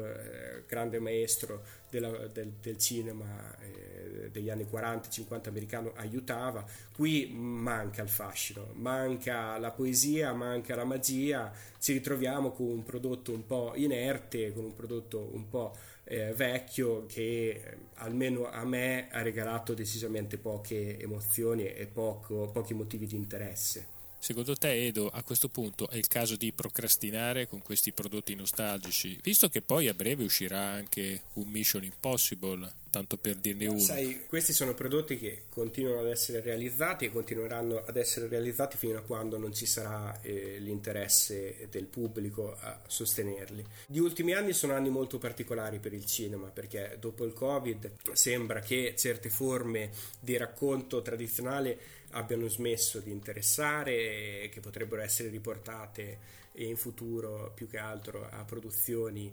grande 0.65 0.99
maestro 0.99 1.38
maestro 1.39 1.63
della, 1.89 2.09
del, 2.27 2.53
del, 2.61 2.77
cinema 2.77 3.55
eh, 3.59 4.29
degli 4.31 4.49
anni 4.49 4.67
40-50 4.69 5.47
americano 5.47 5.93
aiutava. 5.95 6.65
Qui 6.93 7.31
manca 7.33 8.01
il 8.01 8.09
fascino, 8.09 8.71
manca 8.73 9.57
la 9.57 9.71
poesia, 9.71 10.33
manca 10.33 10.75
la 10.75 10.83
magia, 10.83 11.51
ci 11.79 11.93
ritroviamo 11.93 12.51
con 12.51 12.67
un 12.67 12.83
prodotto 12.83 13.31
un 13.31 13.45
po' 13.45 13.73
inerte, 13.75 14.53
con 14.53 14.65
un 14.65 14.73
prodotto 14.73 15.29
un 15.33 15.47
po' 15.47 15.75
eh, 16.03 16.33
vecchio 16.33 17.05
che 17.05 17.49
eh, 17.49 17.77
almeno 17.95 18.49
a 18.49 18.65
me 18.65 19.09
ha 19.11 19.21
regalato 19.21 19.73
decisamente 19.73 20.37
poche 20.37 20.99
emozioni 20.99 21.65
e 21.65 21.85
poco, 21.87 22.49
pochi 22.49 22.73
motivi 22.73 23.07
di 23.07 23.15
interesse. 23.15 23.97
Secondo 24.21 24.53
te, 24.55 24.85
Edo, 24.85 25.07
a 25.07 25.23
questo 25.23 25.47
punto 25.47 25.89
è 25.89 25.95
il 25.95 26.07
caso 26.07 26.35
di 26.35 26.51
procrastinare 26.51 27.47
con 27.47 27.61
questi 27.61 27.93
prodotti 27.93 28.35
nostalgici, 28.35 29.17
visto 29.23 29.47
che 29.47 29.61
poi 29.61 29.87
a 29.87 29.93
breve 29.93 30.25
uscirà 30.25 30.59
anche 30.59 31.23
un 31.35 31.47
Mission 31.47 31.85
Impossible, 31.85 32.69
tanto 32.89 33.15
per 33.15 33.35
dirne 33.35 33.67
uno? 33.67 33.79
Sai, 33.79 34.25
questi 34.27 34.51
sono 34.51 34.73
prodotti 34.73 35.17
che 35.17 35.43
continuano 35.49 36.01
ad 36.01 36.07
essere 36.07 36.41
realizzati 36.41 37.05
e 37.05 37.11
continueranno 37.11 37.81
ad 37.85 37.95
essere 37.95 38.27
realizzati 38.27 38.75
fino 38.75 38.97
a 38.97 39.01
quando 39.01 39.37
non 39.37 39.53
ci 39.53 39.65
sarà 39.65 40.19
eh, 40.21 40.57
l'interesse 40.59 41.67
del 41.71 41.85
pubblico 41.85 42.57
a 42.59 42.77
sostenerli. 42.85 43.65
Gli 43.87 43.99
ultimi 43.99 44.33
anni 44.33 44.51
sono 44.51 44.73
anni 44.73 44.89
molto 44.89 45.17
particolari 45.17 45.79
per 45.79 45.93
il 45.93 46.05
cinema, 46.05 46.47
perché 46.47 46.97
dopo 46.99 47.23
il 47.23 47.33
Covid 47.33 47.89
sembra 48.11 48.59
che 48.59 48.95
certe 48.97 49.29
forme 49.29 49.91
di 50.19 50.35
racconto 50.35 51.01
tradizionale 51.01 51.97
abbiano 52.11 52.47
smesso 52.47 52.99
di 52.99 53.11
interessare, 53.11 54.49
che 54.51 54.59
potrebbero 54.61 55.01
essere 55.01 55.29
riportate 55.29 56.37
e 56.51 56.65
in 56.65 56.77
futuro 56.77 57.51
più 57.53 57.67
che 57.67 57.77
altro 57.77 58.27
a 58.29 58.43
produzioni 58.43 59.31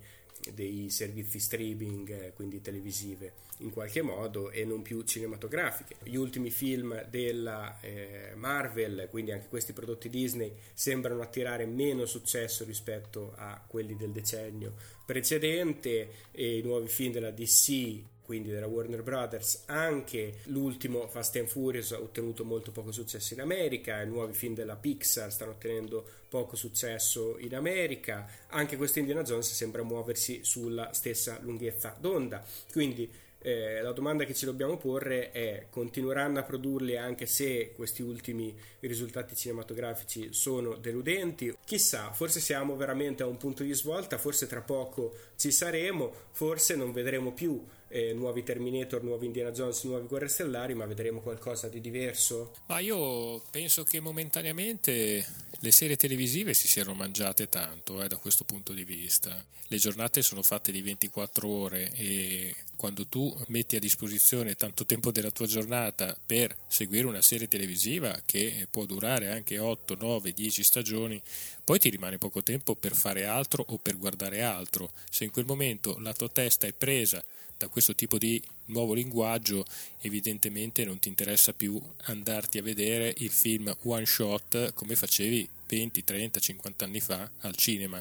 dei 0.52 0.90
servizi 0.90 1.40
streaming, 1.40 2.32
quindi 2.34 2.60
televisive 2.60 3.44
in 3.60 3.70
qualche 3.70 4.02
modo 4.02 4.50
e 4.50 4.64
non 4.64 4.82
più 4.82 5.02
cinematografiche. 5.02 5.96
Gli 6.02 6.16
ultimi 6.16 6.50
film 6.50 7.06
della 7.08 7.80
eh, 7.80 8.32
Marvel, 8.34 9.08
quindi 9.10 9.32
anche 9.32 9.48
questi 9.48 9.72
prodotti 9.72 10.10
Disney, 10.10 10.52
sembrano 10.74 11.22
attirare 11.22 11.64
meno 11.64 12.04
successo 12.04 12.64
rispetto 12.64 13.32
a 13.36 13.62
quelli 13.66 13.96
del 13.96 14.10
decennio 14.10 14.74
precedente 15.06 16.10
e 16.32 16.58
i 16.58 16.62
nuovi 16.62 16.88
film 16.88 17.12
della 17.12 17.30
DC 17.30 18.02
quindi 18.26 18.50
della 18.50 18.66
Warner 18.66 19.04
Brothers, 19.04 19.62
anche 19.66 20.38
l'ultimo 20.46 21.06
Fast 21.06 21.36
and 21.36 21.46
Furious 21.46 21.92
ha 21.92 22.00
ottenuto 22.00 22.44
molto 22.44 22.72
poco 22.72 22.90
successo 22.90 23.34
in 23.34 23.40
America, 23.40 24.02
i 24.02 24.08
nuovi 24.08 24.34
film 24.34 24.52
della 24.52 24.74
Pixar 24.74 25.32
stanno 25.32 25.52
ottenendo 25.52 26.04
poco 26.28 26.56
successo 26.56 27.38
in 27.38 27.54
America, 27.54 28.28
anche 28.48 28.76
questo 28.76 28.98
Indiana 28.98 29.22
Jones 29.22 29.52
sembra 29.52 29.84
muoversi 29.84 30.40
sulla 30.42 30.92
stessa 30.92 31.38
lunghezza 31.40 31.96
d'onda, 32.00 32.44
quindi 32.72 33.08
eh, 33.46 33.80
la 33.80 33.92
domanda 33.92 34.24
che 34.24 34.34
ci 34.34 34.44
dobbiamo 34.44 34.76
porre 34.76 35.30
è 35.30 35.66
continueranno 35.70 36.40
a 36.40 36.42
produrli 36.42 36.96
anche 36.96 37.26
se 37.26 37.70
questi 37.76 38.02
ultimi 38.02 38.52
risultati 38.80 39.36
cinematografici 39.36 40.32
sono 40.32 40.74
deludenti? 40.74 41.56
Chissà, 41.64 42.10
forse 42.12 42.40
siamo 42.40 42.74
veramente 42.74 43.22
a 43.22 43.26
un 43.26 43.36
punto 43.36 43.62
di 43.62 43.72
svolta, 43.72 44.18
forse 44.18 44.48
tra 44.48 44.62
poco 44.62 45.14
ci 45.36 45.52
saremo, 45.52 46.12
forse 46.32 46.74
non 46.74 46.90
vedremo 46.90 47.32
più 47.32 47.64
eh, 47.88 48.12
nuovi 48.12 48.42
Terminator, 48.42 49.02
nuovi 49.02 49.26
Indiana 49.26 49.50
Jones, 49.50 49.84
nuovi 49.84 50.06
Guerre 50.06 50.28
Stellari, 50.28 50.74
ma 50.74 50.86
vedremo 50.86 51.20
qualcosa 51.20 51.68
di 51.68 51.80
diverso? 51.80 52.54
Ma 52.66 52.80
io 52.80 53.42
penso 53.50 53.84
che 53.84 54.00
momentaneamente 54.00 55.24
le 55.60 55.70
serie 55.70 55.96
televisive 55.96 56.54
si 56.54 56.68
siano 56.68 56.94
mangiate 56.94 57.48
tanto 57.48 58.02
eh, 58.02 58.08
da 58.08 58.16
questo 58.16 58.44
punto 58.44 58.72
di 58.72 58.84
vista. 58.84 59.42
Le 59.68 59.78
giornate 59.78 60.22
sono 60.22 60.42
fatte 60.42 60.70
di 60.70 60.80
24 60.80 61.48
ore 61.48 61.90
e 61.94 62.54
quando 62.76 63.04
tu 63.06 63.36
metti 63.48 63.74
a 63.74 63.80
disposizione 63.80 64.54
tanto 64.54 64.86
tempo 64.86 65.10
della 65.10 65.32
tua 65.32 65.46
giornata 65.46 66.16
per 66.24 66.54
seguire 66.68 67.08
una 67.08 67.22
serie 67.22 67.48
televisiva 67.48 68.20
che 68.24 68.68
può 68.70 68.84
durare 68.84 69.32
anche 69.32 69.58
8, 69.58 69.96
9, 69.98 70.32
10 70.32 70.62
stagioni, 70.62 71.20
poi 71.64 71.80
ti 71.80 71.88
rimane 71.88 72.16
poco 72.16 72.44
tempo 72.44 72.76
per 72.76 72.94
fare 72.94 73.26
altro 73.26 73.64
o 73.66 73.78
per 73.78 73.96
guardare 73.96 74.42
altro. 74.42 74.88
Se 75.10 75.24
in 75.24 75.32
quel 75.32 75.46
momento 75.46 75.98
la 75.98 76.12
tua 76.12 76.28
testa 76.28 76.68
è 76.68 76.72
presa 76.72 77.24
da 77.58 77.68
questo 77.68 77.94
tipo 77.94 78.18
di 78.18 78.42
nuovo 78.66 78.92
linguaggio 78.92 79.64
evidentemente 80.00 80.84
non 80.84 80.98
ti 80.98 81.08
interessa 81.08 81.52
più 81.52 81.80
andarti 82.04 82.58
a 82.58 82.62
vedere 82.62 83.14
il 83.18 83.30
film 83.30 83.74
one 83.84 84.04
shot 84.04 84.72
come 84.74 84.94
facevi 84.94 85.48
20, 85.68 86.04
30, 86.04 86.38
50 86.38 86.84
anni 86.84 87.00
fa 87.00 87.28
al 87.40 87.56
cinema. 87.56 88.00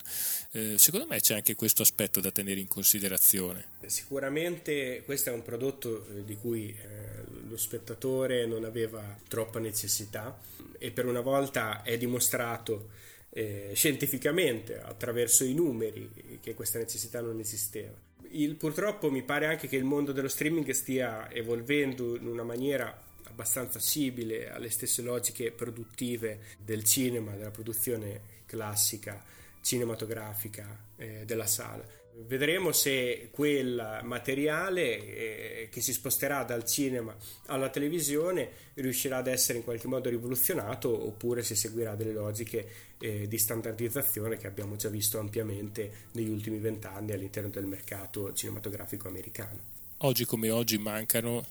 Eh, 0.51 0.75
secondo 0.77 1.07
me 1.07 1.19
c'è 1.19 1.33
anche 1.33 1.55
questo 1.55 1.81
aspetto 1.81 2.19
da 2.19 2.31
tenere 2.31 2.59
in 2.59 2.67
considerazione. 2.67 3.65
Sicuramente 3.85 5.01
questo 5.03 5.29
è 5.29 5.33
un 5.33 5.41
prodotto 5.41 6.05
eh, 6.07 6.25
di 6.25 6.35
cui 6.35 6.69
eh, 6.69 7.23
lo 7.47 7.57
spettatore 7.57 8.45
non 8.45 8.65
aveva 8.65 9.17
troppa 9.27 9.59
necessità 9.59 10.37
e 10.77 10.91
per 10.91 11.05
una 11.05 11.21
volta 11.21 11.81
è 11.81 11.97
dimostrato 11.97 12.89
eh, 13.31 13.71
scientificamente 13.73 14.79
attraverso 14.79 15.43
i 15.43 15.53
numeri 15.53 16.39
che 16.41 16.53
questa 16.53 16.77
necessità 16.77 17.21
non 17.21 17.39
esisteva 17.39 18.04
il, 18.31 18.55
purtroppo 18.55 19.11
mi 19.11 19.23
pare 19.23 19.47
anche 19.47 19.67
che 19.67 19.75
il 19.75 19.83
mondo 19.83 20.11
dello 20.11 20.27
streaming 20.27 20.69
stia 20.71 21.31
evolvendo 21.31 22.15
in 22.15 22.27
una 22.27 22.43
maniera 22.43 23.03
abbastanza 23.23 23.79
simile 23.79 24.51
alle 24.51 24.69
stesse 24.69 25.01
logiche 25.01 25.51
produttive 25.51 26.39
del 26.57 26.83
cinema, 26.83 27.35
della 27.35 27.51
produzione 27.51 28.21
classica 28.45 29.23
cinematografica 29.61 30.77
eh, 30.97 31.23
della 31.25 31.47
sala. 31.47 31.83
Vedremo 32.17 32.71
se 32.71 33.27
quel 33.29 33.99
materiale 34.03 35.63
eh, 35.63 35.69
che 35.69 35.81
si 35.81 35.91
sposterà 35.91 36.43
dal 36.43 36.63
cinema 36.63 37.13
alla 37.47 37.67
televisione 37.67 38.49
riuscirà 38.75 39.17
ad 39.17 39.27
essere 39.27 39.57
in 39.57 39.63
qualche 39.65 39.87
modo 39.87 40.07
rivoluzionato 40.07 40.89
oppure 40.89 41.43
se 41.43 41.55
seguirà 41.55 41.95
delle 41.95 42.13
logiche 42.13 42.67
eh, 42.99 43.27
di 43.27 43.37
standardizzazione 43.37 44.37
che 44.37 44.47
abbiamo 44.47 44.77
già 44.77 44.87
visto 44.87 45.19
ampiamente 45.19 46.07
negli 46.13 46.29
ultimi 46.29 46.57
vent'anni 46.57 47.11
all'interno 47.11 47.49
del 47.49 47.65
mercato 47.65 48.31
cinematografico 48.33 49.09
americano. 49.09 49.59
Oggi 49.97 50.23
come 50.23 50.49
oggi 50.49 50.77
mancano 50.77 51.45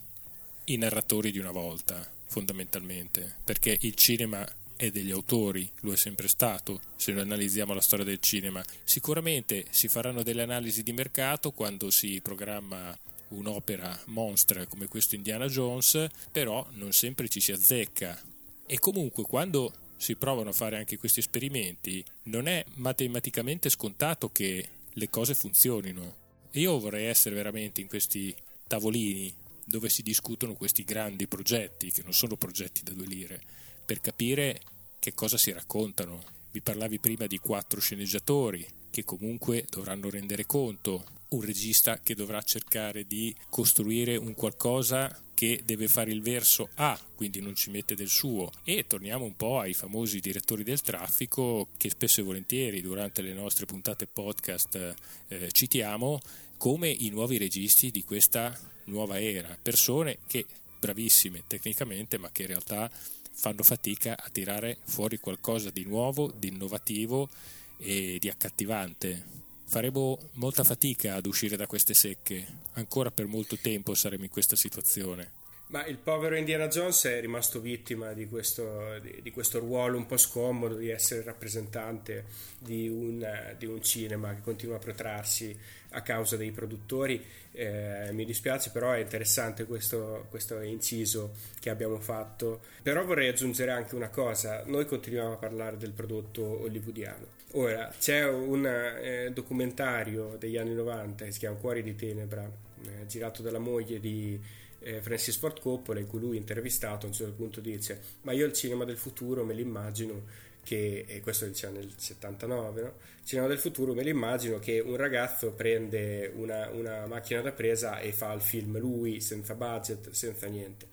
i 0.65 0.77
narratori 0.77 1.31
di 1.31 1.37
una 1.37 1.51
volta, 1.51 2.07
fondamentalmente, 2.25 3.35
perché 3.43 3.77
il 3.81 3.93
cinema 3.93 4.43
è 4.75 4.91
degli 4.91 5.11
autori, 5.11 5.69
lo 5.81 5.93
è 5.93 5.95
sempre 5.95 6.27
stato, 6.27 6.81
se 6.95 7.11
noi 7.11 7.21
analizziamo 7.21 7.73
la 7.73 7.81
storia 7.81 8.05
del 8.05 8.19
cinema. 8.19 8.63
Sicuramente 8.83 9.65
si 9.69 9.87
faranno 9.87 10.23
delle 10.23 10.41
analisi 10.41 10.83
di 10.83 10.93
mercato 10.93 11.51
quando 11.51 11.89
si 11.89 12.19
programma 12.21 12.97
un'opera 13.29 13.97
monstra 14.05 14.65
come 14.67 14.87
questo 14.87 15.15
Indiana 15.15 15.47
Jones, 15.47 16.07
però 16.31 16.65
non 16.73 16.91
sempre 16.91 17.27
ci 17.27 17.39
si 17.39 17.51
azzecca. 17.51 18.19
E 18.65 18.79
comunque 18.79 19.23
quando 19.23 19.73
si 19.97 20.15
provano 20.15 20.49
a 20.49 20.53
fare 20.53 20.77
anche 20.77 20.97
questi 20.97 21.19
esperimenti, 21.19 22.03
non 22.23 22.47
è 22.47 22.63
matematicamente 22.75 23.69
scontato 23.69 24.29
che 24.29 24.67
le 24.91 25.09
cose 25.09 25.35
funzionino. 25.35 26.23
Io 26.51 26.79
vorrei 26.79 27.05
essere 27.05 27.35
veramente 27.35 27.81
in 27.81 27.87
questi 27.87 28.35
tavolini 28.67 29.33
dove 29.65 29.89
si 29.89 30.03
discutono 30.03 30.53
questi 30.53 30.83
grandi 30.83 31.27
progetti, 31.27 31.91
che 31.91 32.03
non 32.03 32.13
sono 32.13 32.35
progetti 32.35 32.83
da 32.83 32.91
due 32.91 33.07
lire, 33.07 33.41
per 33.85 34.01
capire 34.01 34.59
che 34.99 35.13
cosa 35.13 35.37
si 35.37 35.51
raccontano. 35.51 36.23
Vi 36.51 36.61
parlavi 36.61 36.99
prima 36.99 37.27
di 37.27 37.37
quattro 37.37 37.79
sceneggiatori 37.79 38.65
che 38.89 39.03
comunque 39.03 39.65
dovranno 39.69 40.09
rendere 40.09 40.45
conto, 40.45 41.03
un 41.29 41.41
regista 41.41 41.99
che 41.99 42.15
dovrà 42.15 42.41
cercare 42.41 43.05
di 43.05 43.35
costruire 43.49 44.15
un 44.15 44.33
qualcosa 44.33 45.19
che 45.33 45.61
deve 45.65 45.89
fare 45.89 46.11
il 46.11 46.21
verso 46.21 46.69
A, 46.75 46.97
quindi 47.13 47.41
non 47.41 47.55
ci 47.55 47.69
mette 47.69 47.93
del 47.93 48.07
suo. 48.07 48.49
E 48.63 48.87
torniamo 48.87 49.25
un 49.25 49.35
po' 49.35 49.59
ai 49.59 49.73
famosi 49.73 50.21
direttori 50.21 50.63
del 50.63 50.81
traffico 50.81 51.67
che 51.77 51.89
spesso 51.89 52.21
e 52.21 52.23
volentieri 52.23 52.81
durante 52.81 53.21
le 53.21 53.33
nostre 53.33 53.65
puntate 53.65 54.07
podcast 54.07 54.95
eh, 55.27 55.51
citiamo 55.51 56.19
come 56.57 56.89
i 56.89 57.09
nuovi 57.09 57.37
registi 57.37 57.91
di 57.91 58.03
questa 58.03 58.57
nuova 58.85 59.19
era, 59.19 59.57
persone 59.61 60.19
che 60.25 60.45
bravissime 60.79 61.43
tecnicamente 61.47 62.17
ma 62.17 62.29
che 62.31 62.43
in 62.43 62.47
realtà 62.47 62.89
fanno 63.35 63.63
fatica 63.63 64.17
a 64.17 64.29
tirare 64.29 64.77
fuori 64.85 65.19
qualcosa 65.19 65.69
di 65.69 65.83
nuovo, 65.83 66.31
di 66.31 66.47
innovativo 66.47 67.29
e 67.77 68.17
di 68.19 68.29
accattivante. 68.29 69.43
Faremo 69.65 70.17
molta 70.33 70.63
fatica 70.63 71.15
ad 71.15 71.25
uscire 71.25 71.57
da 71.57 71.67
queste 71.67 71.93
secche, 71.93 72.45
ancora 72.73 73.11
per 73.11 73.27
molto 73.27 73.57
tempo 73.57 73.93
saremo 73.93 74.23
in 74.23 74.29
questa 74.29 74.55
situazione. 74.55 75.43
Ma 75.67 75.83
il 75.87 75.97
povero 75.97 76.35
Indiana 76.35 76.67
Jones 76.67 77.05
è 77.05 77.19
rimasto 77.19 77.59
vittima 77.59 78.13
di 78.13 78.27
questo, 78.27 78.99
di, 79.01 79.19
di 79.23 79.31
questo 79.31 79.57
ruolo 79.57 79.97
un 79.97 80.05
po' 80.05 80.17
scomodo 80.17 80.75
di 80.75 80.89
essere 80.89 81.23
rappresentante 81.23 82.25
di 82.59 82.87
un, 82.87 83.55
di 83.57 83.65
un 83.65 83.81
cinema 83.81 84.35
che 84.35 84.41
continua 84.41 84.75
a 84.75 84.79
protrarsi 84.79 85.57
a 85.89 86.01
causa 86.01 86.37
dei 86.37 86.51
produttori. 86.51 87.23
Eh, 87.51 88.09
mi 88.11 88.25
dispiace, 88.25 88.69
però 88.69 88.91
è 88.91 88.99
interessante 88.99 89.65
questo, 89.65 90.27
questo, 90.29 90.59
inciso 90.61 91.33
che 91.59 91.71
abbiamo 91.71 91.99
fatto. 91.99 92.61
Però 92.83 93.03
vorrei 93.03 93.29
aggiungere 93.29 93.71
anche 93.71 93.95
una 93.95 94.09
cosa: 94.09 94.61
noi 94.67 94.85
continuiamo 94.85 95.33
a 95.33 95.37
parlare 95.37 95.77
del 95.77 95.93
prodotto 95.93 96.61
hollywoodiano. 96.61 97.25
Ora 97.53 97.91
c'è 97.97 98.27
un 98.27 98.67
eh, 98.67 99.31
documentario 99.33 100.35
degli 100.37 100.57
anni 100.57 100.75
90 100.75 101.25
che 101.25 101.31
si 101.31 101.39
chiama 101.39 101.55
Cuori 101.55 101.81
di 101.81 101.95
Tenebra, 101.95 102.43
eh, 102.83 103.05
girato 103.07 103.41
dalla 103.41 103.59
moglie 103.59 103.99
di 103.99 104.39
eh, 104.85 105.01
Francis 105.01 105.35
Ford 105.37 105.59
Coppola 105.59 105.99
in 105.99 106.07
cui 106.07 106.19
lui 106.19 106.37
intervistato 106.37 107.05
a 107.05 107.09
un 107.09 107.15
certo 107.15 107.33
punto 107.33 107.59
dice 107.59 107.99
ma 108.21 108.31
io 108.31 108.45
il 108.45 108.53
cinema 108.53 108.85
del 108.85 108.97
futuro 108.97 109.43
me 109.43 109.53
l'immagino 109.53 110.23
che, 110.63 111.05
e 111.07 111.21
questo 111.21 111.45
diceva 111.45 111.73
nel 111.73 111.91
79, 111.95 112.81
no? 112.81 112.93
cinema 113.23 113.47
del 113.47 113.59
futuro 113.59 113.93
me 113.93 114.03
l'immagino 114.03 114.57
che 114.59 114.79
un 114.79 114.95
ragazzo 114.95 115.53
prende 115.53 116.31
una, 116.35 116.69
una 116.69 117.05
macchina 117.05 117.41
da 117.41 117.51
presa 117.51 117.99
e 117.99 118.11
fa 118.11 118.33
il 118.33 118.41
film 118.41 118.79
lui 118.79 119.21
senza 119.21 119.53
budget, 119.53 120.09
senza 120.11 120.47
niente 120.47 120.87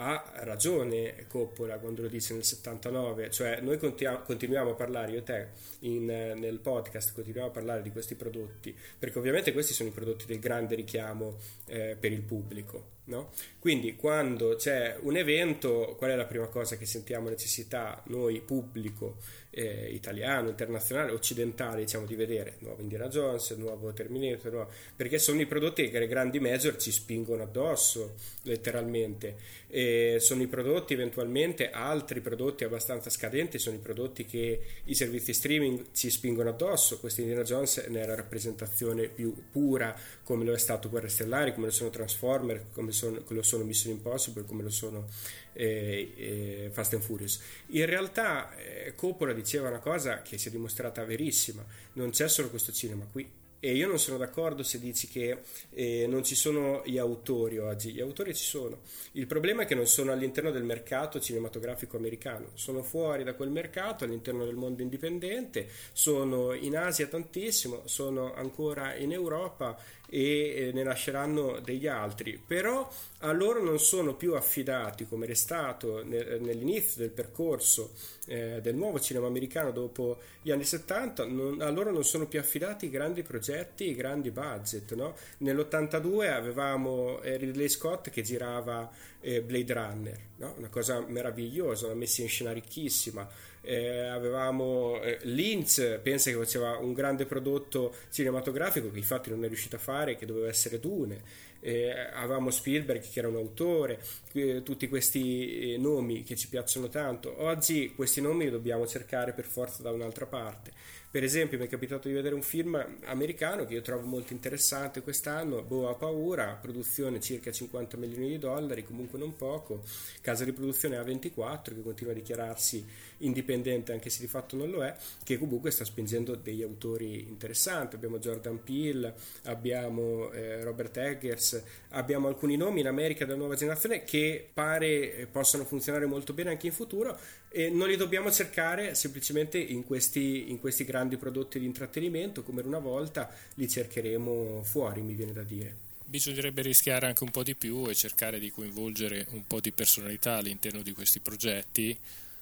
ha 0.00 0.32
ragione 0.36 1.26
Coppola 1.26 1.78
quando 1.78 2.02
lo 2.02 2.08
dice 2.08 2.32
nel 2.32 2.44
79, 2.44 3.30
cioè 3.30 3.60
noi 3.60 3.78
continuiamo 3.78 4.70
a 4.70 4.74
parlare, 4.74 5.10
io 5.10 5.18
e 5.18 5.22
te, 5.24 5.48
in, 5.80 6.04
nel 6.04 6.60
podcast 6.60 7.12
continuiamo 7.14 7.48
a 7.48 7.52
parlare 7.52 7.82
di 7.82 7.90
questi 7.90 8.14
prodotti, 8.14 8.76
perché 8.96 9.18
ovviamente 9.18 9.52
questi 9.52 9.72
sono 9.72 9.88
i 9.88 9.92
prodotti 9.92 10.26
del 10.26 10.38
grande 10.38 10.76
richiamo 10.76 11.38
eh, 11.66 11.96
per 11.98 12.12
il 12.12 12.22
pubblico, 12.22 12.97
No? 13.08 13.30
Quindi 13.58 13.96
quando 13.96 14.54
c'è 14.56 14.96
un 15.00 15.16
evento, 15.16 15.94
qual 15.96 16.10
è 16.10 16.14
la 16.14 16.26
prima 16.26 16.46
cosa 16.46 16.76
che 16.76 16.84
sentiamo 16.84 17.30
necessità 17.30 18.02
noi, 18.06 18.40
pubblico, 18.40 19.16
eh, 19.50 19.88
italiano, 19.92 20.50
internazionale, 20.50 21.12
occidentale, 21.12 21.80
diciamo, 21.80 22.06
di 22.06 22.14
vedere? 22.14 22.56
Nuovo 22.60 22.82
Indiana 22.82 23.08
Jones, 23.08 23.50
nuovo 23.52 23.92
Terminator, 23.92 24.52
nuovo... 24.52 24.70
perché 24.94 25.18
sono 25.18 25.40
i 25.40 25.46
prodotti 25.46 25.88
che 25.90 25.98
le 25.98 26.06
grandi 26.06 26.38
major 26.38 26.76
ci 26.76 26.92
spingono 26.92 27.42
addosso, 27.42 28.14
letteralmente. 28.42 29.36
E 29.68 30.18
sono 30.20 30.42
i 30.42 30.46
prodotti, 30.46 30.92
eventualmente, 30.92 31.70
altri 31.70 32.20
prodotti 32.20 32.64
abbastanza 32.64 33.10
scadenti, 33.10 33.58
sono 33.58 33.76
i 33.76 33.80
prodotti 33.80 34.24
che 34.26 34.60
i 34.84 34.94
servizi 34.94 35.32
streaming 35.32 35.86
ci 35.92 36.10
spingono 36.10 36.50
addosso. 36.50 37.00
Questo 37.00 37.22
Indiana 37.22 37.42
Jones 37.42 37.78
ne 37.88 38.02
è 38.02 38.06
la 38.06 38.14
rappresentazione 38.14 39.08
più 39.08 39.34
pura, 39.50 39.98
come 40.22 40.44
lo 40.44 40.52
è 40.52 40.58
stato 40.58 40.88
Guerre 40.88 41.08
Stellari, 41.08 41.52
come 41.52 41.66
lo 41.66 41.72
sono 41.72 41.90
Transformer, 41.90 42.66
come 42.72 42.92
sono, 42.98 43.22
lo 43.26 43.42
sono 43.42 43.64
Mission 43.64 43.92
Impossible, 43.92 44.44
come 44.44 44.62
lo 44.62 44.70
sono 44.70 45.06
eh, 45.52 46.12
eh, 46.16 46.70
Fast 46.72 46.94
and 46.94 47.02
Furious. 47.02 47.40
In 47.68 47.86
realtà 47.86 48.54
eh, 48.56 48.94
Coppola 48.94 49.32
diceva 49.32 49.68
una 49.68 49.78
cosa 49.78 50.22
che 50.22 50.36
si 50.36 50.48
è 50.48 50.50
dimostrata 50.50 51.04
verissima, 51.04 51.64
non 51.94 52.10
c'è 52.10 52.28
solo 52.28 52.50
questo 52.50 52.72
cinema 52.72 53.06
qui, 53.10 53.28
e 53.60 53.74
io 53.74 53.88
non 53.88 53.98
sono 53.98 54.18
d'accordo 54.18 54.62
se 54.62 54.78
dici 54.78 55.08
che 55.08 55.38
eh, 55.70 56.06
non 56.06 56.22
ci 56.22 56.36
sono 56.36 56.82
gli 56.84 56.96
autori 56.96 57.58
oggi, 57.58 57.90
gli 57.92 58.00
autori 58.00 58.32
ci 58.32 58.44
sono. 58.44 58.82
Il 59.12 59.26
problema 59.26 59.62
è 59.62 59.66
che 59.66 59.74
non 59.74 59.88
sono 59.88 60.12
all'interno 60.12 60.52
del 60.52 60.62
mercato 60.62 61.18
cinematografico 61.18 61.96
americano, 61.96 62.50
sono 62.54 62.84
fuori 62.84 63.24
da 63.24 63.34
quel 63.34 63.50
mercato, 63.50 64.04
all'interno 64.04 64.44
del 64.44 64.54
mondo 64.54 64.82
indipendente, 64.82 65.68
sono 65.92 66.52
in 66.52 66.76
Asia 66.76 67.08
tantissimo, 67.08 67.82
sono 67.86 68.32
ancora 68.32 68.94
in 68.94 69.12
Europa 69.12 69.76
e 70.08 70.70
ne 70.72 70.82
nasceranno 70.82 71.60
degli 71.60 71.86
altri, 71.86 72.40
però 72.44 72.90
a 73.18 73.32
loro 73.32 73.62
non 73.62 73.78
sono 73.78 74.14
più 74.14 74.34
affidati 74.34 75.06
come 75.06 75.26
era 75.26 75.34
stato 75.34 76.02
nell'inizio 76.04 77.02
del 77.02 77.10
percorso 77.10 77.92
eh, 78.28 78.60
del 78.60 78.76
nuovo 78.76 79.00
cinema 79.00 79.26
americano 79.26 79.72
dopo 79.72 80.18
gli 80.42 80.50
anni 80.50 80.64
70, 80.64 81.26
non, 81.26 81.60
a 81.60 81.70
loro 81.70 81.90
non 81.90 82.04
sono 82.04 82.26
più 82.26 82.38
affidati 82.38 82.86
i 82.86 82.90
grandi 82.90 83.22
progetti, 83.22 83.88
i 83.88 83.94
grandi 83.94 84.30
budget. 84.30 84.94
No? 84.94 85.16
Nell'82 85.38 86.30
avevamo 86.30 87.20
eh, 87.22 87.36
Ridley 87.36 87.68
Scott 87.68 88.10
che 88.10 88.22
girava 88.22 88.90
eh, 89.20 89.42
Blade 89.42 89.72
Runner, 89.72 90.18
no? 90.36 90.54
una 90.58 90.68
cosa 90.68 91.00
meravigliosa, 91.00 91.86
una 91.86 91.94
messa 91.94 92.22
in 92.22 92.28
scena 92.28 92.52
ricchissima 92.52 93.28
eh, 93.68 94.06
avevamo 94.06 95.00
eh, 95.02 95.18
Linz, 95.22 95.98
pensa 96.02 96.30
che 96.30 96.36
faceva 96.36 96.78
un 96.78 96.94
grande 96.94 97.26
prodotto 97.26 97.94
cinematografico 98.10 98.90
che 98.90 98.98
infatti 98.98 99.28
non 99.28 99.44
è 99.44 99.46
riuscito 99.48 99.76
a 99.76 99.78
fare, 99.78 100.16
che 100.16 100.24
doveva 100.26 100.48
essere 100.48 100.80
Dune. 100.80 101.20
Eh, 101.60 101.90
avevamo 102.12 102.50
Spielberg 102.50 103.00
che 103.00 103.18
era 103.18 103.28
un 103.28 103.36
autore, 103.36 104.00
eh, 104.32 104.62
tutti 104.62 104.88
questi 104.88 105.74
eh, 105.74 105.78
nomi 105.78 106.22
che 106.22 106.36
ci 106.36 106.48
piacciono 106.48 106.88
tanto. 106.88 107.42
Oggi 107.42 107.92
questi 107.94 108.20
nomi 108.20 108.44
li 108.44 108.50
dobbiamo 108.50 108.86
cercare 108.86 109.32
per 109.32 109.44
forza 109.44 109.82
da 109.82 109.90
un'altra 109.90 110.26
parte. 110.26 110.72
Per 111.10 111.24
esempio, 111.24 111.56
mi 111.56 111.64
è 111.64 111.68
capitato 111.68 112.06
di 112.06 112.12
vedere 112.12 112.34
un 112.34 112.42
film 112.42 112.98
americano 113.04 113.64
che 113.64 113.72
io 113.72 113.80
trovo 113.80 114.06
molto 114.06 114.34
interessante 114.34 115.00
quest'anno, 115.00 115.62
Boa 115.62 115.94
Paura, 115.94 116.58
produzione 116.60 117.18
circa 117.18 117.50
50 117.50 117.96
milioni 117.96 118.28
di 118.28 118.38
dollari, 118.38 118.84
comunque 118.84 119.18
non 119.18 119.34
poco, 119.34 119.82
casa 120.20 120.44
di 120.44 120.52
produzione 120.52 120.98
A24 120.98 121.74
che 121.74 121.82
continua 121.82 122.12
a 122.12 122.16
dichiararsi 122.16 122.86
indipendente 123.18 123.92
anche 123.92 124.10
se 124.10 124.20
di 124.20 124.26
fatto 124.26 124.56
non 124.56 124.70
lo 124.70 124.84
è, 124.84 124.94
che 125.24 125.38
comunque 125.38 125.70
sta 125.70 125.84
spingendo 125.84 126.34
degli 126.34 126.62
autori 126.62 127.20
interessanti. 127.20 127.96
Abbiamo 127.96 128.18
Jordan 128.18 128.62
Peele, 128.62 129.14
abbiamo 129.44 130.30
eh, 130.32 130.62
Robert 130.62 130.96
Eggers, 130.96 131.62
abbiamo 131.90 132.28
alcuni 132.28 132.56
nomi 132.56 132.80
in 132.80 132.86
America 132.86 133.24
della 133.24 133.38
nuova 133.38 133.54
generazione 133.54 134.04
che 134.04 134.46
pare 134.52 135.16
eh, 135.16 135.26
possano 135.26 135.64
funzionare 135.64 136.06
molto 136.06 136.32
bene 136.32 136.50
anche 136.50 136.66
in 136.66 136.72
futuro 136.72 137.18
e 137.50 137.70
non 137.70 137.88
li 137.88 137.96
dobbiamo 137.96 138.30
cercare 138.30 138.94
semplicemente 138.94 139.58
in 139.58 139.84
questi, 139.84 140.50
in 140.50 140.60
questi 140.60 140.84
grandi 140.84 141.16
prodotti 141.16 141.58
di 141.58 141.66
intrattenimento 141.66 142.42
come 142.42 142.62
una 142.62 142.78
volta 142.78 143.30
li 143.54 143.68
cercheremo 143.68 144.62
fuori, 144.62 145.00
mi 145.00 145.14
viene 145.14 145.32
da 145.32 145.42
dire 145.42 145.86
bisognerebbe 146.08 146.62
rischiare 146.62 147.06
anche 147.06 147.22
un 147.22 147.30
po' 147.30 147.42
di 147.42 147.54
più 147.54 147.86
e 147.86 147.94
cercare 147.94 148.38
di 148.38 148.50
coinvolgere 148.50 149.26
un 149.32 149.46
po' 149.46 149.60
di 149.60 149.72
personalità 149.72 150.36
all'interno 150.36 150.80
di 150.80 150.92
questi 150.92 151.20
progetti 151.20 151.96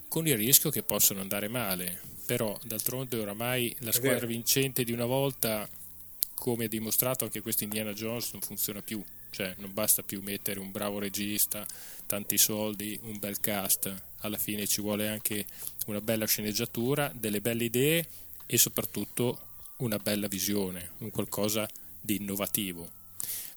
con 0.09 0.27
il 0.27 0.37
rischio 0.37 0.71
che 0.71 0.83
possano 0.83 1.21
andare 1.21 1.49
male. 1.49 2.01
Però 2.27 2.59
d'altronde 2.65 3.19
oramai 3.19 3.75
la 3.81 3.93
squadra 3.93 4.27
vincente 4.27 4.83
di 4.83 4.93
una 4.93 5.05
volta, 5.05 5.69
come 6.35 6.65
ha 6.65 6.69
dimostrato 6.69 7.25
anche 7.25 7.41
questo 7.41 7.65
Indiana 7.65 7.93
Jones, 7.93 8.33
non 8.33 8.43
funziona 8.43 8.83
più. 8.83 9.03
Cioè 9.31 9.55
non 9.59 9.73
basta 9.73 10.03
più 10.03 10.23
mettere 10.23 10.59
un 10.61 10.71
bravo 10.71 10.99
regista, 10.99 11.67
tanti 12.07 12.39
soldi, 12.39 12.99
un 13.03 13.19
bel 13.19 13.39
cast. 13.39 13.95
Alla 14.21 14.39
fine 14.39 14.67
ci 14.67 14.81
vuole 14.81 15.09
anche 15.09 15.45
una 15.87 16.01
bella 16.01 16.27
sceneggiatura, 16.27 17.13
delle 17.15 17.41
belle 17.41 17.65
idee 17.65 18.07
e 18.47 18.59
soprattutto 18.59 19.41
una 19.79 19.99
bella 19.99 20.27
visione, 20.27 20.93
un 20.99 21.11
qualcosa 21.11 21.69
di 22.01 22.17
innovativo. 22.17 22.89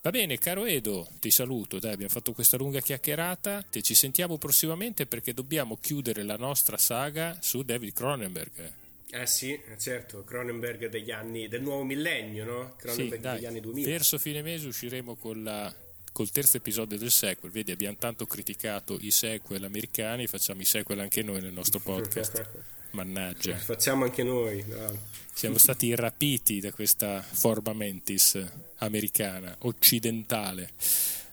Va 0.02 0.12
bene, 0.12 0.38
caro 0.38 0.64
Edo, 0.64 1.10
ti 1.20 1.30
saluto, 1.30 1.78
dai, 1.78 1.92
abbiamo 1.92 2.12
fatto 2.12 2.32
questa 2.32 2.56
lunga 2.56 2.80
chiacchierata, 2.80 3.66
e 3.70 3.82
ci 3.82 3.94
sentiamo 3.94 4.38
prossimamente 4.38 5.06
perché 5.06 5.34
dobbiamo 5.34 5.78
chiudere 5.82 6.24
la 6.24 6.38
nostra 6.38 6.78
saga 6.78 7.38
su 7.42 7.64
David 7.64 7.92
Cronenberg. 7.92 8.72
Eh 9.10 9.28
sì, 9.28 9.60
certo, 9.78 10.24
Cronenberg 10.24 10.88
degli 10.88 11.12
anni, 11.12 11.50
del 11.50 11.62
nuovo 11.62 11.84
millennio, 11.84 12.46
no? 12.46 12.76
Cronenberg 12.78 13.16
sì, 13.16 13.20
dai, 13.20 13.36
degli 13.36 13.46
anni 13.46 13.60
2000. 13.60 13.90
Verso 13.90 14.18
fine 14.18 14.42
mese 14.42 14.68
usciremo 14.68 15.16
con 15.16 15.44
la, 15.44 15.76
col 16.14 16.32
terzo 16.32 16.56
episodio 16.56 16.98
del 16.98 17.12
sequel, 17.12 17.52
vedi 17.52 17.72
abbiamo 17.72 17.98
tanto 17.98 18.26
criticato 18.26 18.98
i 19.02 19.12
sequel 19.12 19.66
americani, 19.66 20.28
facciamo 20.28 20.62
i 20.62 20.66
sequel 20.66 21.00
anche 21.02 21.24
noi 21.24 21.42
nel 21.42 21.52
nostro 21.52 21.80
podcast. 21.80 22.50
Mannaggia. 22.92 23.58
Facciamo 23.58 24.06
anche 24.06 24.24
noi. 24.24 24.64
No. 24.66 24.98
Siamo 25.34 25.58
stati 25.58 25.94
rapiti 25.94 26.62
da 26.62 26.72
questa 26.72 27.22
forma 27.22 27.74
mentis 27.74 28.68
americana, 28.80 29.56
occidentale. 29.60 30.70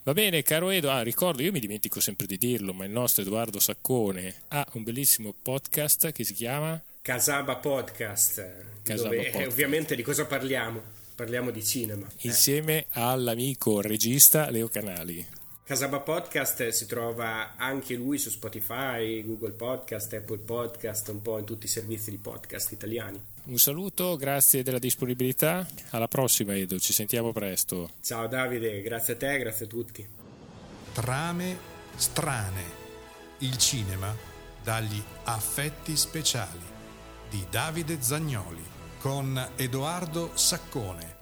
Va 0.05 0.13
bene, 0.13 0.43
caro 0.43 0.71
Edo, 0.71 0.91
ah, 0.91 1.03
ricordo, 1.03 1.43
io 1.43 1.51
mi 1.51 1.59
dimentico 1.59 1.99
sempre 1.99 2.27
di 2.27 2.39
dirlo, 2.39 2.73
ma 2.73 2.85
il 2.85 2.93
nostro 2.93 3.23
Edoardo 3.23 3.59
Saccone 3.59 4.35
ha 4.49 4.65
un 4.75 4.85
bellissimo 4.85 5.35
podcast 5.43 6.13
che 6.13 6.23
si 6.23 6.33
chiama 6.33 6.81
Casaba 7.03 7.57
Podcast. 7.57 8.45
Casaba 8.83 9.09
dove, 9.09 9.31
Podcast. 9.31 9.51
ovviamente 9.51 9.97
di 9.97 10.03
cosa 10.03 10.25
parliamo? 10.27 10.81
Parliamo 11.15 11.51
di 11.51 11.65
cinema. 11.65 12.07
Insieme 12.23 12.79
eh. 12.79 12.87
all'amico 12.93 13.81
regista 13.81 14.51
Leo 14.51 14.69
Canali. 14.69 15.27
Casaba 15.65 15.99
Podcast 15.99 16.69
si 16.69 16.87
trova 16.87 17.57
anche 17.57 17.95
lui 17.95 18.19
su 18.19 18.31
Spotify, 18.31 19.25
Google 19.25 19.53
Podcast, 19.53 20.13
Apple 20.13 20.39
Podcast, 20.39 21.09
un 21.09 21.23
po' 21.23 21.39
in 21.39 21.45
tutti 21.45 21.67
i 21.67 21.69
servizi 21.69 22.11
di 22.11 22.19
podcast 22.19 22.71
italiani. 22.71 23.21
Un 23.47 23.59
saluto, 23.59 24.17
grazie 24.17 24.65
della 24.65 24.81
disponibilità. 24.81 25.65
Alla 25.91 26.09
prossima 26.09 26.57
Edo, 26.57 26.81
ci 26.81 26.93
sentiamo 26.93 27.31
presto. 27.31 27.91
Ciao 28.03 28.27
Davide, 28.27 28.83
grazie 28.83 29.15
a 29.15 29.17
te, 29.17 29.39
grazie 29.39 29.67
a 29.67 29.69
tutti. 29.69 30.05
Trame 30.93 31.57
strane. 31.95 32.85
Il 33.39 33.57
cinema 33.57 34.13
dagli 34.65 35.01
affetti 35.25 35.97
speciali 35.97 36.59
di 37.31 37.47
Davide 37.49 37.99
Zagnoli 38.01 38.65
con 38.99 39.51
Edoardo 39.55 40.33
Saccone 40.35 41.16